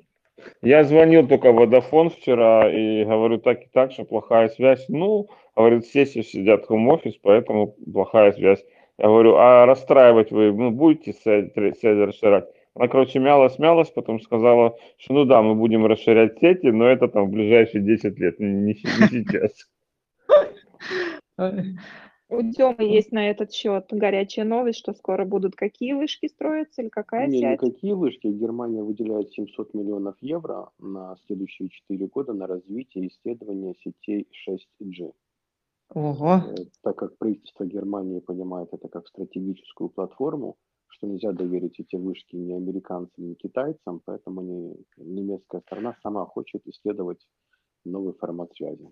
[0.63, 4.85] я звонил только Водофон вчера и говорю так и так, что плохая связь.
[4.89, 8.65] Ну, говорит, все сидят в хом-офис, поэтому плохая связь.
[8.99, 12.47] Я говорю, а расстраивать вы ну, будете сеть расширять?
[12.75, 17.09] Она, короче, мялась, мялась, потом сказала, что ну да, мы будем расширять сети, но это
[17.09, 19.69] там в ближайшие 10 лет, не, не сейчас.
[22.31, 26.91] У Демы есть на этот счет горячая новость, что скоро будут какие вышки строиться или
[26.91, 27.63] какая Не, сеть?
[27.63, 28.27] никакие вышки.
[28.27, 35.13] Германия выделяет 700 миллионов евро на следующие 4 года на развитие и исследование сетей 6G.
[35.95, 36.43] Ого.
[36.47, 40.57] Э, так как правительство Германии понимает это как стратегическую платформу,
[40.89, 46.67] что нельзя доверить эти вышки ни американцам, ни китайцам, поэтому они, немецкая сторона сама хочет
[46.67, 47.27] исследовать
[47.87, 48.91] новый формат связи.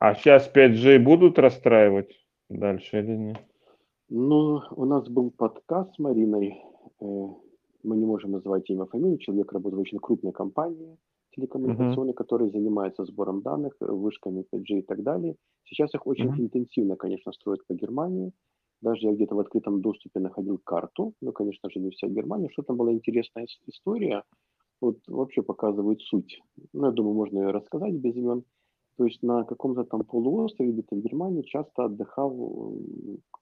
[0.00, 3.38] А сейчас 5G будут расстраивать дальше или нет?
[4.08, 6.62] Ну, у нас был подкаст с Мариной.
[7.00, 7.04] Э,
[7.82, 9.18] мы не можем называть имя, фамилию.
[9.18, 10.98] Человек работает в очень крупной компании
[11.34, 12.16] телекоммуникационной, uh-huh.
[12.16, 15.36] которая занимается сбором данных, вышками 5G и так далее.
[15.64, 16.40] Сейчас их очень uh-huh.
[16.40, 18.32] интенсивно, конечно, строят по Германии.
[18.80, 21.14] Даже я где-то в открытом доступе находил карту.
[21.20, 22.50] Ну, конечно же, не вся Германия.
[22.50, 24.22] Что там была интересная история.
[24.80, 26.40] Вот вообще показывает суть.
[26.72, 28.44] Ну, я думаю, можно ее рассказать без имен.
[28.96, 32.74] То есть на каком-то там полуострове где-то в Германии часто отдыхал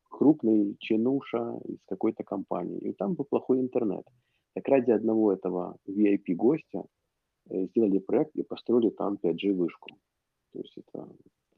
[0.09, 2.79] крупный чинуша из какой-то компании.
[2.79, 4.05] И там был плохой интернет.
[4.55, 6.85] Так ради одного этого VIP-гостя
[7.51, 9.91] э, сделали проект и построили там 5G-вышку.
[10.53, 11.09] То есть это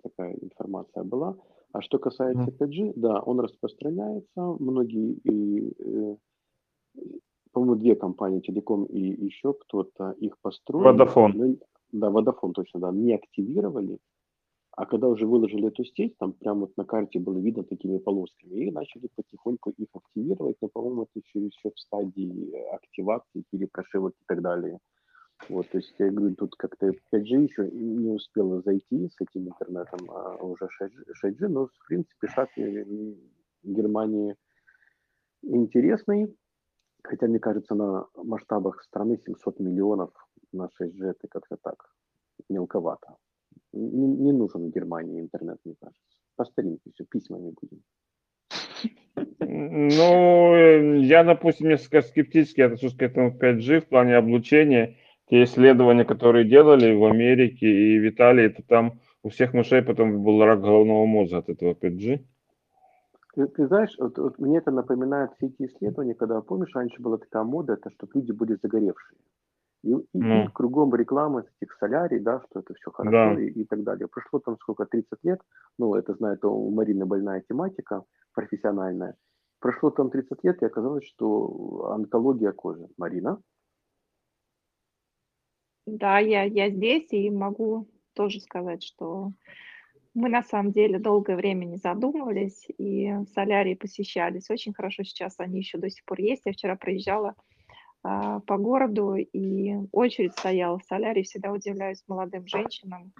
[0.03, 1.37] такая информация была.
[1.73, 4.57] А что касается 5G, да, он распространяется.
[4.61, 6.17] Многие, и, э,
[7.53, 10.85] по-моему, две компании, Телеком и еще кто-то их построили.
[10.85, 11.59] Водофон.
[11.95, 13.99] Да, Водофон точно, да, не активировали.
[14.73, 18.65] А когда уже выложили эту сеть, там прямо вот на карте было видно такими полосками,
[18.65, 24.25] и начали потихоньку их активировать, но, по-моему, это еще, еще в стадии активации, перепрошивок и
[24.27, 24.81] так далее.
[25.49, 30.11] Вот, то есть, я говорю, тут как-то 5G еще не успела зайти с этим интернетом,
[30.11, 30.69] а уже
[31.23, 32.49] 6G, но, в принципе, шаг
[33.63, 34.35] Германии
[35.43, 36.37] интересный,
[37.05, 40.11] хотя, мне кажется, на масштабах страны 700 миллионов
[40.55, 41.95] на 6G это как-то так
[42.49, 43.17] мелковато.
[43.73, 46.19] Не, не нужен в Германии интернет, мне кажется.
[46.37, 47.83] По старинке все, письмами будем.
[49.41, 50.57] Ну,
[51.01, 54.97] я, допустим, несколько скептически отношусь к этому 5G в плане облучения.
[55.31, 60.23] Те исследования, которые делали в Америке и в Италии, это там у всех мышей потом
[60.23, 62.25] был рак головного мозга от этого 5G.
[63.35, 67.19] Ты, ты знаешь, вот, вот мне это напоминает все эти исследования, когда, помнишь, раньше была
[67.19, 69.19] такая мода, это чтобы люди были загоревшие.
[69.85, 70.45] И, и, ну.
[70.45, 73.41] и кругом рекламы этих солярий, да, что это все хорошо да.
[73.41, 74.09] и, и так далее.
[74.09, 75.41] Прошло там сколько, 30 лет,
[75.79, 79.15] ну, это знает у Марины больная тематика профессиональная.
[79.61, 82.89] Прошло там 30 лет, и оказалось, что онкология кожи.
[82.97, 83.41] Марина?
[85.87, 89.33] Да, я, я здесь и могу тоже сказать, что
[90.15, 94.49] мы на самом деле долгое время не задумывались, и солярии посещались.
[94.49, 96.43] Очень хорошо сейчас они еще до сих пор есть.
[96.47, 97.35] Я вчера проезжала
[98.05, 101.23] по городу, и очередь стояла в солярии.
[101.23, 103.13] Всегда удивляюсь молодым женщинам,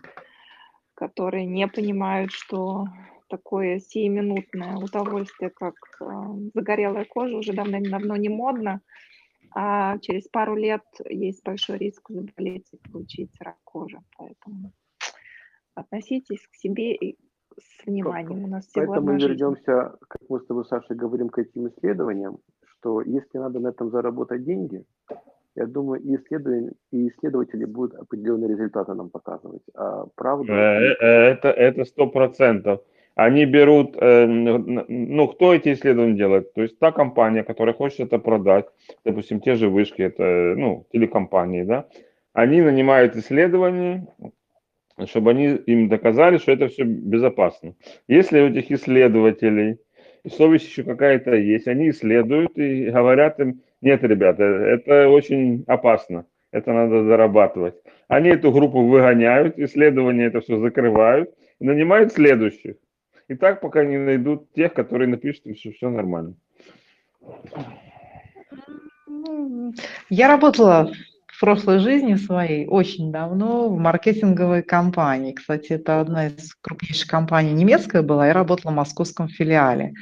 [0.95, 2.85] которые не понимают, что
[3.29, 8.83] такое сиюминутное удовольствие, как а, загорелая кожа, уже давно не модно,
[9.55, 13.99] а через пару лет есть большой риск заболеть и получить рак кожи.
[14.19, 14.73] Поэтому
[15.75, 17.17] относитесь к себе и
[17.59, 18.45] с вниманием.
[18.45, 22.39] У нас Поэтому мы вернемся, как мы с тобой, Саша, говорим к этим исследованиям
[22.85, 24.85] что если надо на этом заработать деньги,
[25.57, 29.63] я думаю, и, исследователи, и исследователи будут определенные результаты нам показывать.
[29.75, 30.53] А правда...
[30.53, 32.81] Э, э, это это сто процентов.
[33.15, 36.53] Они берут, э, ну, кто эти исследования делает?
[36.55, 38.67] То есть та компания, которая хочет это продать,
[39.05, 41.85] допустим, те же вышки, это, ну, телекомпании, да,
[42.33, 44.07] они нанимают исследования,
[45.07, 47.75] чтобы они им доказали, что это все безопасно.
[48.09, 49.79] Если у этих исследователей
[50.29, 56.73] совесть еще какая-то есть, они исследуют и говорят им, нет, ребята, это очень опасно, это
[56.73, 57.75] надо зарабатывать.
[58.09, 62.77] Они эту группу выгоняют, исследования это все закрывают, нанимают следующих.
[63.29, 66.35] И так пока не найдут тех, которые напишут, что все нормально.
[70.11, 70.91] Я работала
[71.35, 75.33] в прошлой жизни своей очень давно в маркетинговой компании.
[75.33, 78.29] Кстати, это одна из крупнейших компаний немецкая была.
[78.29, 79.95] Я работала в московском филиале.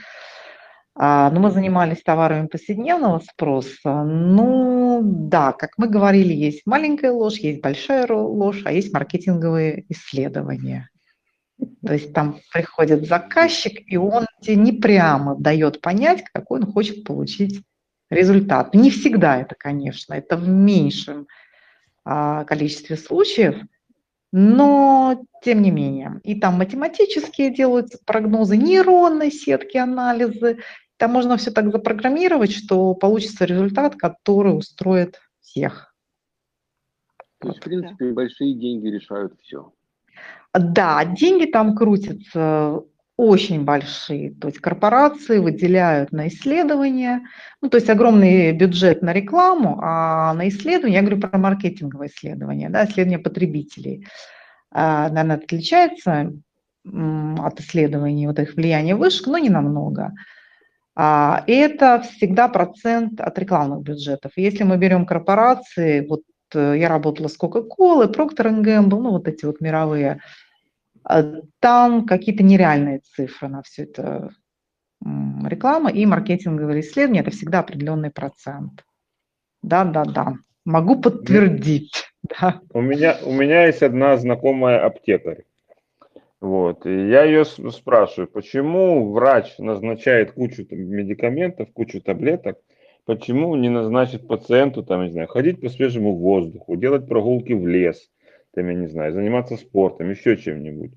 [0.94, 4.04] А, но мы занимались товарами повседневного спроса.
[4.04, 10.90] Ну, да, как мы говорили, есть маленькая ложь, есть большая ложь, а есть маркетинговые исследования.
[11.84, 17.04] То есть там приходит заказчик, и он тебе не прямо дает понять, какой он хочет
[17.04, 17.62] получить
[18.12, 18.74] результат.
[18.74, 21.26] Не всегда это, конечно, это в меньшем
[22.04, 23.56] а, количестве случаев,
[24.32, 26.20] но тем не менее.
[26.24, 30.58] И там математические делаются прогнозы, нейронные сетки, анализы.
[30.96, 35.94] Там можно все так запрограммировать, что получится результат, который устроит всех.
[37.38, 39.72] То есть, в принципе, большие деньги решают все.
[40.54, 42.84] Да, деньги там крутятся
[43.22, 44.32] очень большие.
[44.34, 47.22] То есть корпорации выделяют на исследования,
[47.60, 52.68] ну, то есть огромный бюджет на рекламу, а на исследования, я говорю про маркетинговые исследования,
[52.68, 54.08] да, исследования потребителей,
[54.72, 56.32] а, наверное, отличается
[56.84, 60.12] от исследований вот их влияния вышек, но не намного.
[60.96, 64.32] А это всегда процент от рекламных бюджетов.
[64.34, 66.22] Если мы берем корпорации, вот
[66.54, 70.20] э, я работала с Coca-Cola, Procter Gamble, ну вот эти вот мировые,
[71.60, 74.30] там какие-то нереальные цифры на все это
[75.04, 78.84] реклама и маркетинговые исследования– это всегда определенный процент.
[79.62, 80.34] Да, да, да.
[80.64, 81.92] Могу подтвердить.
[82.40, 82.60] Да.
[82.72, 85.42] У, меня, у меня есть одна знакомая аптекарь.
[86.40, 86.86] Вот.
[86.86, 92.58] И я ее спрашиваю, почему врач назначает кучу там, медикаментов, кучу таблеток,
[93.06, 98.08] почему не назначит пациенту, там, не знаю, ходить по свежему воздуху, делать прогулки в лес,
[98.54, 100.92] там, я не знаю, заниматься спортом, еще чем-нибудь.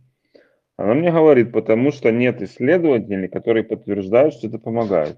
[0.77, 5.17] Она мне говорит, потому что нет исследователей, которые подтверждают, что это помогает.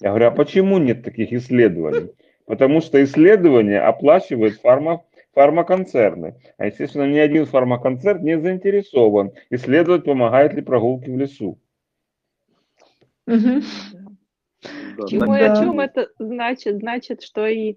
[0.00, 2.12] Я говорю, а почему нет таких исследований?
[2.46, 6.36] Потому что исследования оплачивает фарма, фармаконцерны.
[6.56, 11.58] А, естественно, ни один фармаконцерн не заинтересован исследовать, помогает ли прогулки в лесу.
[13.26, 13.62] Угу.
[15.08, 16.78] Чему и о чем это значит?
[16.78, 17.76] Значит, что и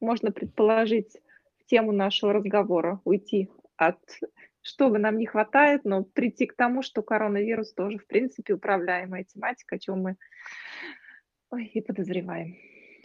[0.00, 1.16] можно предположить
[1.70, 3.98] тему нашего разговора, уйти от
[4.62, 9.24] что бы нам не хватает, но прийти к тому, что коронавирус тоже, в принципе, управляемая
[9.24, 10.16] тематика, о чем мы
[11.50, 12.56] Ой, и подозреваем.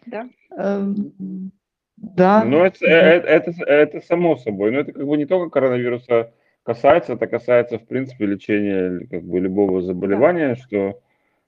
[0.06, 0.30] Да?
[0.56, 1.52] Эм,
[1.98, 2.44] да.
[2.44, 4.72] Ну, это, это, это, это само собой.
[4.72, 6.32] Но это как бы не только коронавируса
[6.64, 10.56] касается, это касается, в принципе, лечения как бы любого заболевания, да.
[10.56, 11.02] что,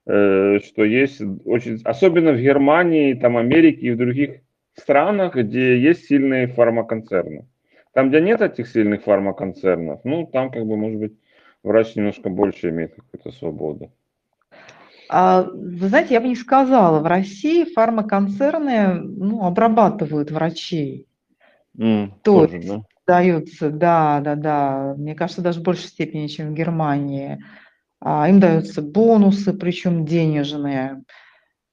[0.07, 4.41] э, что есть очень, особенно в Германии, там, Америке и в других
[4.80, 7.47] странах, где есть сильные фармаконцерны.
[7.93, 11.13] Там, где нет этих сильных фармаконцернов, ну, там, как бы, может быть,
[11.63, 13.91] врач немножко больше имеет какую-то свободу.
[15.09, 21.07] А, вы знаете, я бы не сказала, в России фармаконцерны ну, обрабатывают врачей.
[21.78, 22.82] Mm, То тоже, есть да?
[23.05, 27.43] даются, да, да, да, мне кажется, даже в большей степени, чем в Германии.
[27.99, 31.03] А, им даются бонусы, причем денежные,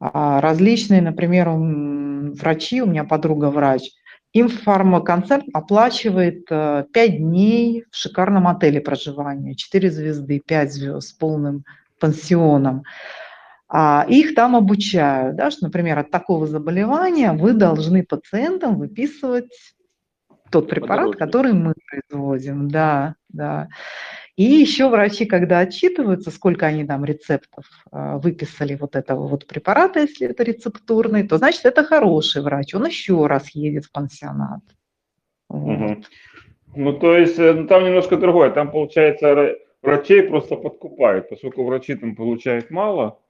[0.00, 3.90] различные, например, врачи, у меня подруга врач,
[4.34, 11.12] им фармаконцерн оплачивает 5 э, дней в шикарном отеле проживания, 4 звезды, 5 звезд с
[11.12, 11.64] полным
[12.00, 12.82] пансионом.
[13.68, 19.52] А их там обучают, да, что, например, от такого заболевания вы должны пациентам выписывать
[20.50, 23.68] тот препарат, который мы производим, да, да.
[24.36, 30.00] И еще врачи, когда отчитываются, сколько они там рецептов э, выписали вот этого вот препарата,
[30.00, 34.62] если это рецептурный, то значит это хороший врач, он еще раз едет в пансионат.
[35.50, 36.02] Угу.
[36.74, 41.94] Ну, то есть э, ну, там немножко другое, там получается врачей просто подкупают, поскольку врачи
[41.94, 43.20] там получают мало,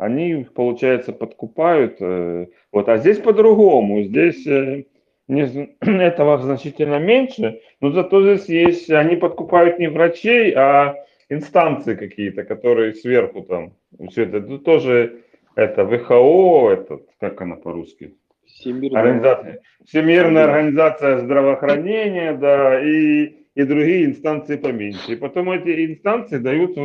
[0.00, 1.96] они, получается, подкупают.
[2.00, 2.88] Э, вот.
[2.88, 4.02] А здесь по-другому.
[4.02, 4.84] Здесь э,
[5.80, 10.96] этого значительно меньше, но зато здесь есть, они подкупают не врачей, а
[11.28, 13.72] инстанции какие-то, которые сверху там.
[14.10, 15.20] Все это, это тоже
[15.54, 18.14] это ВХО, этот, как она по-русски?
[18.46, 25.12] Всемирная организация, Всемирная организация здравоохранения, да, и, и другие инстанции поменьше.
[25.12, 26.76] И потом эти инстанции дают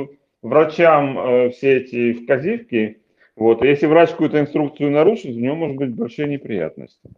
[0.41, 3.01] врачам э, все эти вказивки,
[3.35, 7.09] вот, и если врач какую-то инструкцию нарушит, у него может быть большие неприятности.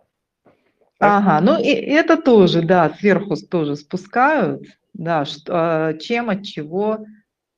[1.00, 7.06] Ага, ну и это тоже, да, сверху тоже спускают, да, что, а, чем от чего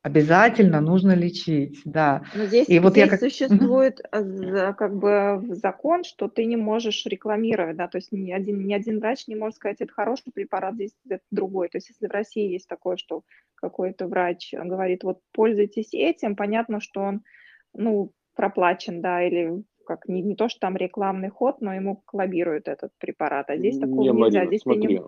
[0.02, 2.22] обязательно нужно лечить, да.
[2.34, 3.20] Но здесь, и вот здесь я как...
[3.20, 8.66] существует э, как бы закон, что ты не можешь рекламировать, да, то есть ни один,
[8.66, 11.68] ни один врач не может сказать, это хороший препарат, здесь это другой.
[11.68, 13.22] То есть если в России есть такое, что
[13.56, 17.22] какой-то врач говорит, вот пользуйтесь этим, понятно, что он,
[17.74, 22.68] ну, проплачен, да, или как не, не то, что там рекламный ход, но ему лоббируют
[22.68, 23.50] этот препарат.
[23.50, 24.20] А здесь такого не, нельзя.
[24.20, 25.02] Марина, здесь смотри, не...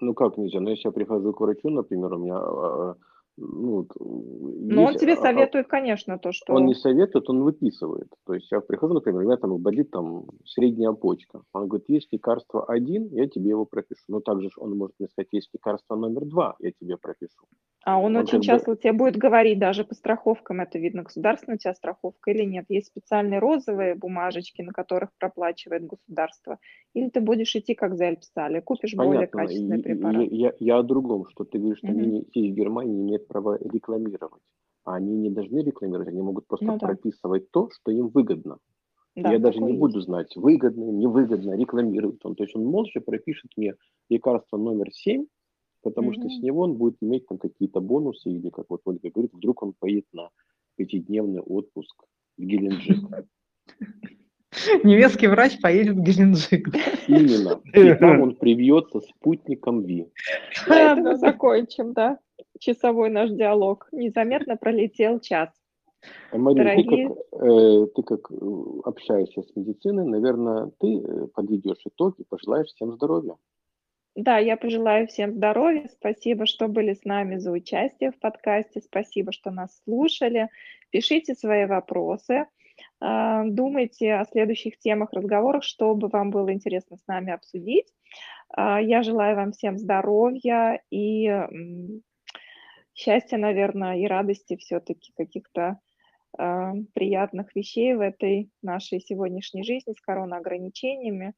[0.00, 0.60] ну как нельзя?
[0.60, 2.94] Ну, если я прихожу к врачу, например, у меня а,
[3.36, 6.52] ну, Но он тебе а, а советует, конечно, то, что...
[6.52, 8.08] Он не советует, он выписывает.
[8.24, 11.42] То есть я прихожу, например, у меня там болит там средняя почка.
[11.52, 14.04] Он говорит, есть лекарство один, я тебе его пропишу.
[14.06, 17.46] Но также он может мне сказать, есть лекарство номер два, я тебе пропишу.
[17.84, 18.76] А он, он очень часто бы...
[18.76, 22.66] тебе будет говорить, даже по страховкам это видно, государственная у тебя страховка или нет.
[22.68, 26.58] Есть специальные розовые бумажечки, на которых проплачивает государство.
[26.92, 29.14] Или ты будешь идти, как за писали, купишь Понятно.
[29.14, 30.22] более качественный препарат.
[30.30, 31.98] Я, я, я о другом, что ты говоришь, что угу.
[31.98, 34.42] они здесь в Германии имеют права рекламировать.
[34.84, 36.86] А они не должны рекламировать, они могут просто ну, да.
[36.86, 38.58] прописывать то, что им выгодно.
[39.16, 39.80] Да, я даже не есть.
[39.80, 42.34] буду знать, выгодно, невыгодно, рекламирует он.
[42.36, 43.74] То есть он молча пропишет мне
[44.08, 45.26] лекарство номер 7,
[45.82, 49.10] потому mm что с него он будет иметь там какие-то бонусы, или, как вот Ольга
[49.10, 50.30] говорит, вдруг он поедет на
[50.76, 52.04] пятидневный отпуск
[52.36, 52.98] в Геленджик.
[54.84, 56.68] Немецкий врач поедет в Геленджик.
[57.06, 57.60] Именно.
[57.74, 60.06] И там он привьется спутником ВИ.
[60.66, 62.18] Это мы закончим, да?
[62.58, 63.88] Часовой наш диалог.
[63.92, 65.50] Незаметно пролетел час.
[66.32, 67.08] Марин, Дорогие...
[67.08, 68.30] ты, как, э, ты как
[68.84, 71.02] общаешься с медициной, наверное, ты
[71.34, 73.36] подведешь итог и пожелаешь всем здоровья.
[74.16, 75.88] Да, я пожелаю всем здоровья.
[75.92, 78.80] Спасибо, что были с нами за участие в подкасте.
[78.80, 80.48] Спасибо, что нас слушали.
[80.90, 82.46] Пишите свои вопросы.
[83.00, 87.86] А, думайте о следующих темах разговорах, чтобы вам было интересно с нами обсудить.
[88.48, 91.30] А, я желаю вам всем здоровья и
[92.94, 95.78] счастья, наверное, и радости все-таки каких-то
[96.36, 101.34] а, приятных вещей в этой нашей сегодняшней жизни с коронаограничениями.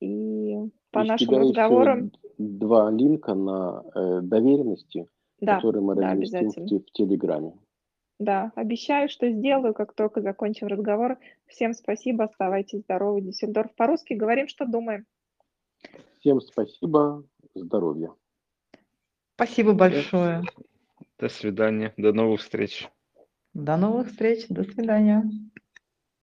[0.00, 0.56] И
[0.90, 2.12] по нашим разговорам...
[2.38, 5.06] Два линка на э, доверенности,
[5.40, 7.52] да, которые мы да, разместим в, в Телеграме.
[8.18, 11.18] Да, обещаю, что сделаю, как только закончим разговор.
[11.46, 13.20] Всем спасибо, оставайтесь здоровы.
[13.20, 15.04] Дюссельдорф по-русски говорим, что думаем.
[16.18, 17.24] Всем спасибо,
[17.54, 18.10] здоровья.
[19.34, 20.42] Спасибо большое.
[21.18, 22.88] До свидания, до новых встреч.
[23.52, 25.24] До новых встреч, до свидания.